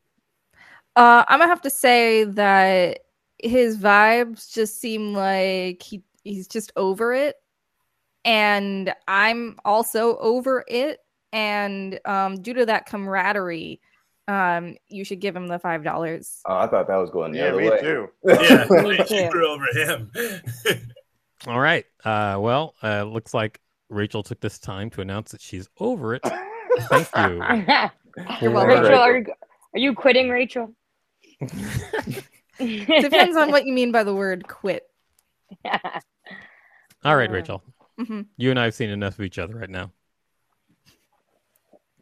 Uh, 0.97 1.25
I'm 1.29 1.39
gonna 1.39 1.49
have 1.51 1.63
to 1.63 1.71
say 1.71 2.25
that 2.25 3.01
his 3.39 3.79
vibes 3.79 4.53
just 4.53 4.81
seem 4.81 5.13
like 5.15 5.81
he 5.83 6.03
he's 6.25 6.49
just 6.49 6.73
over 6.75 7.13
it, 7.13 7.37
and 8.29 8.93
I'm 9.09 9.57
also 9.64 10.19
over 10.19 10.62
it. 10.69 11.01
And 11.33 11.99
um, 12.05 12.43
due 12.43 12.53
to 12.55 12.67
that 12.67 12.85
camaraderie, 12.87 13.81
um, 14.29 14.77
you 14.88 15.03
should 15.05 15.21
give 15.21 15.35
him 15.35 15.47
the 15.49 15.59
five 15.59 15.83
dollars. 15.83 16.41
Oh, 16.47 16.57
I 16.59 16.67
thought 16.67 16.88
that 16.88 16.97
was 16.97 17.11
going 17.11 17.33
the 17.33 17.38
Yeah, 17.38 17.45
other 17.47 17.57
me 17.59 17.71
way. 17.71 17.81
too. 17.81 18.09
yeah, 18.25 18.67
Me 18.83 18.99
you 18.99 19.31
too. 19.33 19.47
over 19.47 19.64
him. 19.73 20.11
All 21.47 21.59
right. 21.61 21.87
Uh, 22.05 22.37
well, 22.38 22.75
uh, 22.83 23.05
looks 23.05 23.33
like 23.33 23.61
Rachel 23.88 24.23
took 24.23 24.41
this 24.41 24.59
time 24.59 24.91
to 24.91 25.01
announce 25.01 25.31
that 25.33 25.41
she's 25.41 25.69
over 25.79 26.14
it. 26.14 26.23
Thank 26.91 27.09
you. 27.17 27.43
You're 28.43 28.51
welcome. 28.51 28.81
Rachel, 28.81 28.95
are 28.99 29.17
you, 29.19 29.27
are 29.75 29.79
you 29.79 29.95
quitting, 29.95 30.29
Rachel? 30.29 30.75
Depends 32.59 33.37
on 33.37 33.51
what 33.51 33.64
you 33.64 33.73
mean 33.73 33.93
by 33.93 34.03
the 34.05 34.14
word 34.14 34.47
quit. 34.49 34.83
All 37.05 37.17
right, 37.17 37.31
Rachel. 37.31 37.62
Mhm. 37.99 38.27
You 38.37 38.51
and 38.51 38.59
I 38.61 38.65
have 38.65 38.75
seen 38.75 38.91
enough 38.91 39.19
of 39.19 39.25
each 39.25 39.39
other 39.39 39.55
right 39.57 39.71
now. 39.71 39.93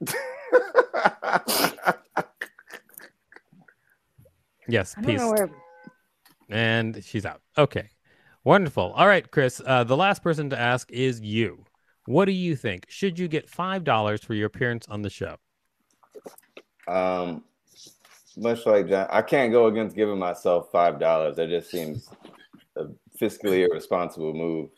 Yes, 4.68 4.94
I 4.98 5.02
peace. 5.02 5.20
where. 5.20 5.48
And 6.48 7.02
she's 7.04 7.24
out. 7.24 7.40
Okay. 7.56 7.88
Wonderful. 8.44 8.92
All 8.94 9.06
right, 9.06 9.28
Chris. 9.30 9.60
Uh, 9.64 9.84
the 9.84 9.96
last 9.96 10.22
person 10.22 10.50
to 10.50 10.58
ask 10.58 10.90
is 10.90 11.20
you. 11.20 11.64
What 12.06 12.24
do 12.26 12.32
you 12.32 12.54
think? 12.56 12.86
Should 12.88 13.18
you 13.18 13.26
get 13.28 13.50
$5 13.50 14.24
for 14.24 14.34
your 14.34 14.46
appearance 14.46 14.86
on 14.88 15.02
the 15.02 15.10
show? 15.10 15.36
Um, 16.86 17.42
much 18.36 18.64
like 18.66 18.88
John, 18.88 19.08
I 19.10 19.22
can't 19.22 19.50
go 19.50 19.66
against 19.66 19.96
giving 19.96 20.18
myself 20.18 20.68
five 20.70 21.00
dollars. 21.00 21.34
That 21.36 21.48
just 21.48 21.68
seems 21.70 22.08
a 22.76 22.84
fiscally 23.20 23.68
irresponsible 23.68 24.32
move. 24.34 24.70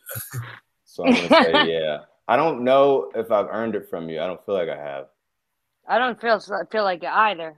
So 0.99 1.05
I'm 1.05 1.13
gonna 1.13 1.43
say 1.45 1.71
yeah. 1.81 1.99
I 2.27 2.35
don't 2.35 2.63
know 2.63 3.09
if 3.15 3.31
I've 3.31 3.47
earned 3.49 3.75
it 3.75 3.89
from 3.89 4.09
you. 4.09 4.19
I 4.21 4.27
don't 4.27 4.43
feel 4.45 4.55
like 4.55 4.69
I 4.69 4.75
have, 4.77 5.05
I 5.87 5.97
don't 5.97 6.19
feel 6.19 6.39
feel 6.71 6.83
like 6.83 7.01
it 7.03 7.09
either. 7.09 7.55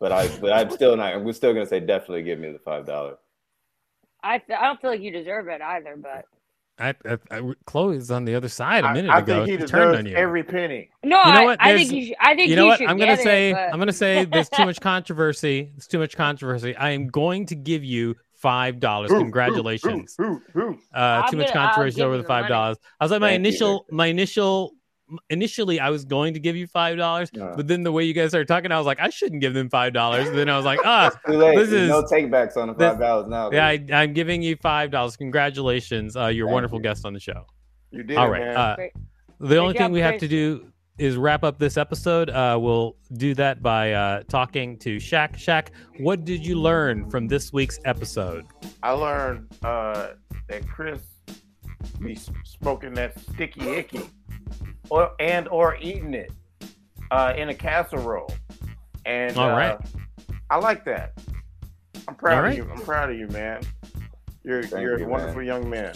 but 0.00 0.12
I 0.12 0.28
but 0.38 0.52
I'm 0.52 0.70
still 0.70 0.96
not. 0.96 1.22
We're 1.22 1.32
still 1.34 1.52
gonna 1.52 1.66
say 1.66 1.80
definitely 1.80 2.22
give 2.22 2.38
me 2.38 2.50
the 2.50 2.58
five 2.58 2.86
dollars. 2.86 3.18
I 4.22 4.34
I 4.48 4.66
don't 4.66 4.80
feel 4.80 4.90
like 4.90 5.00
you 5.02 5.10
deserve 5.12 5.48
it 5.48 5.60
either. 5.60 5.96
But 5.96 6.24
I, 6.80 6.94
I, 7.04 7.18
I, 7.30 7.52
Chloe's 7.66 8.10
on 8.10 8.24
the 8.24 8.34
other 8.36 8.48
side 8.48 8.84
a 8.84 8.88
I, 8.88 8.92
minute 8.94 9.08
ago. 9.08 9.14
I 9.16 9.18
ago. 9.18 9.46
think 9.46 9.46
he 9.46 9.52
She 9.52 9.70
turned 9.70 9.92
deserves 9.92 9.98
on 9.98 10.06
you. 10.06 10.16
every 10.16 10.42
penny. 10.44 10.90
no, 11.04 11.18
You 11.24 11.32
know 11.32 11.40
I, 11.40 11.44
what? 11.44 11.60
I 11.60 11.68
There's- 11.72 11.88
think 11.88 11.92
you 12.00 12.06
should. 12.06 12.16
I 12.20 12.34
think 12.36 12.50
you 12.50 12.56
know 12.56 12.66
what? 12.66 12.80
I'm 12.88 12.96
gonna 12.98 13.16
say 13.16 13.50
It, 13.50 13.54
but... 13.54 13.72
I'm 13.72 13.78
gonna 13.78 13.92
say 13.92 14.24
there's 14.24 14.48
too 14.48 14.64
much 14.64 14.80
controversy. 14.80 15.70
There's 15.74 15.86
too 15.88 15.98
much 15.98 16.16
controversy. 16.16 16.74
I 16.76 16.90
am 16.90 17.08
going 17.08 17.46
to 17.46 17.54
give 17.54 17.84
you 17.84 18.16
five 18.38 18.80
dollars. 18.80 19.10
Congratulations. 19.10 20.14
Who, 20.18 20.40
who, 20.52 20.60
who? 20.60 20.78
Uh, 20.94 21.28
too 21.30 21.36
much 21.36 21.48
gonna- 21.48 21.60
I'll 21.60 21.66
controversy 21.68 22.02
over 22.02 22.16
the 22.16 22.22
the 22.22 22.28
five 22.28 22.48
dollars. 22.48 22.76
I 23.00 23.04
was 23.04 23.10
like 23.10 23.20
my 23.20 23.28
Thank 23.30 23.40
initial 23.40 23.78
Victor. 23.80 23.94
my 23.94 24.06
initial 24.06 24.72
initially 25.30 25.80
I 25.80 25.88
was 25.88 26.04
going 26.04 26.34
to 26.34 26.40
give 26.40 26.54
you 26.54 26.66
five 26.66 26.96
dollars, 26.98 27.30
Uh. 27.38 27.54
but 27.56 27.66
then 27.66 27.82
the 27.82 27.90
way 27.92 28.04
you 28.04 28.12
guys 28.12 28.28
started 28.28 28.46
talking, 28.46 28.70
I 28.72 28.76
was 28.76 28.86
like 28.86 29.00
I 29.00 29.08
shouldn't 29.08 29.40
give 29.40 29.54
them 29.54 29.70
five 29.70 29.92
dollars. 29.94 30.30
Then 30.30 30.48
I 30.50 30.56
was 30.56 30.66
like 30.66 30.80
ah 30.84 31.10
This 31.26 31.72
is- 31.72 31.88
no 31.88 32.02
takebacks 32.02 32.56
on 32.56 32.68
the 32.68 32.74
five 32.74 32.98
dollars 33.00 33.26
now. 33.28 33.50
yeah. 33.50 33.66
I, 33.66 33.84
I'm 33.92 34.12
giving 34.12 34.42
you 34.42 34.56
five 34.56 34.90
dollars. 34.90 35.16
Congratulations, 35.16 36.14
uh, 36.16 36.26
you're 36.26 36.46
a 36.46 36.48
Thank 36.48 36.54
wonderful 36.54 36.78
you. 36.78 36.82
guest 36.82 37.06
on 37.06 37.14
the 37.14 37.20
show. 37.20 37.46
You 37.90 38.02
did 38.02 38.18
All 38.18 38.28
right. 38.28 38.42
man. 38.42 38.56
Uh, 38.56 38.76
Great. 38.76 38.92
the 39.40 39.56
only 39.56 39.74
thing 39.78 39.92
we 39.92 40.00
have 40.00 40.18
to 40.18 40.28
do 40.28 40.70
is 40.98 41.16
wrap 41.16 41.44
up 41.44 41.58
this 41.58 41.76
episode. 41.76 42.30
Uh, 42.30 42.58
we'll 42.60 42.96
do 43.14 43.34
that 43.34 43.62
by 43.62 43.92
uh, 43.92 44.22
talking 44.28 44.76
to 44.78 44.96
Shaq. 44.96 45.36
Shaq, 45.36 45.68
what 45.98 46.24
did 46.24 46.44
you 46.44 46.60
learn 46.60 47.08
from 47.10 47.28
this 47.28 47.52
week's 47.52 47.78
episode? 47.84 48.44
I 48.82 48.92
learned 48.92 49.46
uh, 49.62 50.08
that 50.48 50.68
Chris 50.68 51.00
be 52.00 52.18
smoking 52.44 52.94
that 52.94 53.18
sticky 53.18 53.68
icky, 53.68 54.10
or 54.90 55.12
and 55.20 55.48
or 55.48 55.76
eating 55.80 56.14
it 56.14 56.32
uh, 57.10 57.34
in 57.36 57.48
a 57.50 57.54
casserole. 57.54 58.30
And 59.06 59.36
All 59.36 59.50
uh. 59.50 59.78
I 60.50 60.56
like 60.56 60.84
that. 60.84 61.12
I'm 62.06 62.14
proud 62.14 62.36
All 62.36 62.42
right. 62.42 62.58
of 62.58 62.66
you. 62.66 62.72
I'm 62.72 62.80
proud 62.80 63.10
of 63.10 63.16
you, 63.18 63.28
man. 63.28 63.62
You're 64.44 64.62
Thank 64.62 64.82
you're 64.82 64.98
you, 64.98 65.04
a 65.04 65.08
wonderful 65.08 65.36
man. 65.36 65.46
young 65.46 65.70
man. 65.70 65.92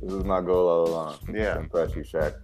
This 0.00 0.12
is 0.12 0.24
my 0.24 0.40
goal 0.40 0.68
all 0.68 0.88
along. 0.88 1.18
Yeah. 1.32 1.58
Impress 1.58 1.94
you, 1.96 2.02
Shaq. 2.02 2.34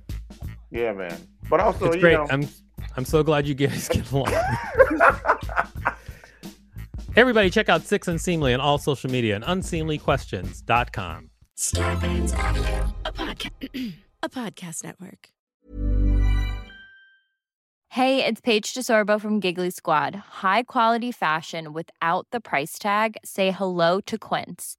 Yeah, 0.72 0.92
man. 0.92 1.16
But 1.50 1.61
also, 1.61 1.87
it's 1.87 1.96
you 1.96 2.00
great. 2.00 2.14
know, 2.14 2.26
I'm 2.30 2.48
I'm 2.96 3.04
so 3.04 3.22
glad 3.22 3.46
you 3.46 3.54
guys 3.54 3.88
get 3.88 4.11
along. 4.11 4.32
Everybody, 7.14 7.50
check 7.50 7.68
out 7.68 7.82
Six 7.82 8.08
Unseemly 8.08 8.54
on 8.54 8.61
all 8.61 8.78
social 8.78 9.11
media 9.11 9.37
and 9.37 9.44
unseemlyquestions.com. 9.44 11.30
Starburns 11.58 12.37
Audio, 12.38 12.94
a 13.04 13.12
podcast, 13.12 13.92
a 14.22 14.28
podcast 14.30 14.82
network. 14.82 15.28
Hey, 17.90 18.24
it's 18.24 18.40
Paige 18.40 18.72
DeSorbo 18.72 19.20
from 19.20 19.38
Giggly 19.38 19.68
Squad. 19.68 20.14
High 20.14 20.62
quality 20.62 21.12
fashion 21.12 21.74
without 21.74 22.26
the 22.30 22.40
price 22.40 22.78
tag. 22.78 23.16
Say 23.22 23.50
hello 23.50 24.00
to 24.00 24.16
Quince. 24.16 24.78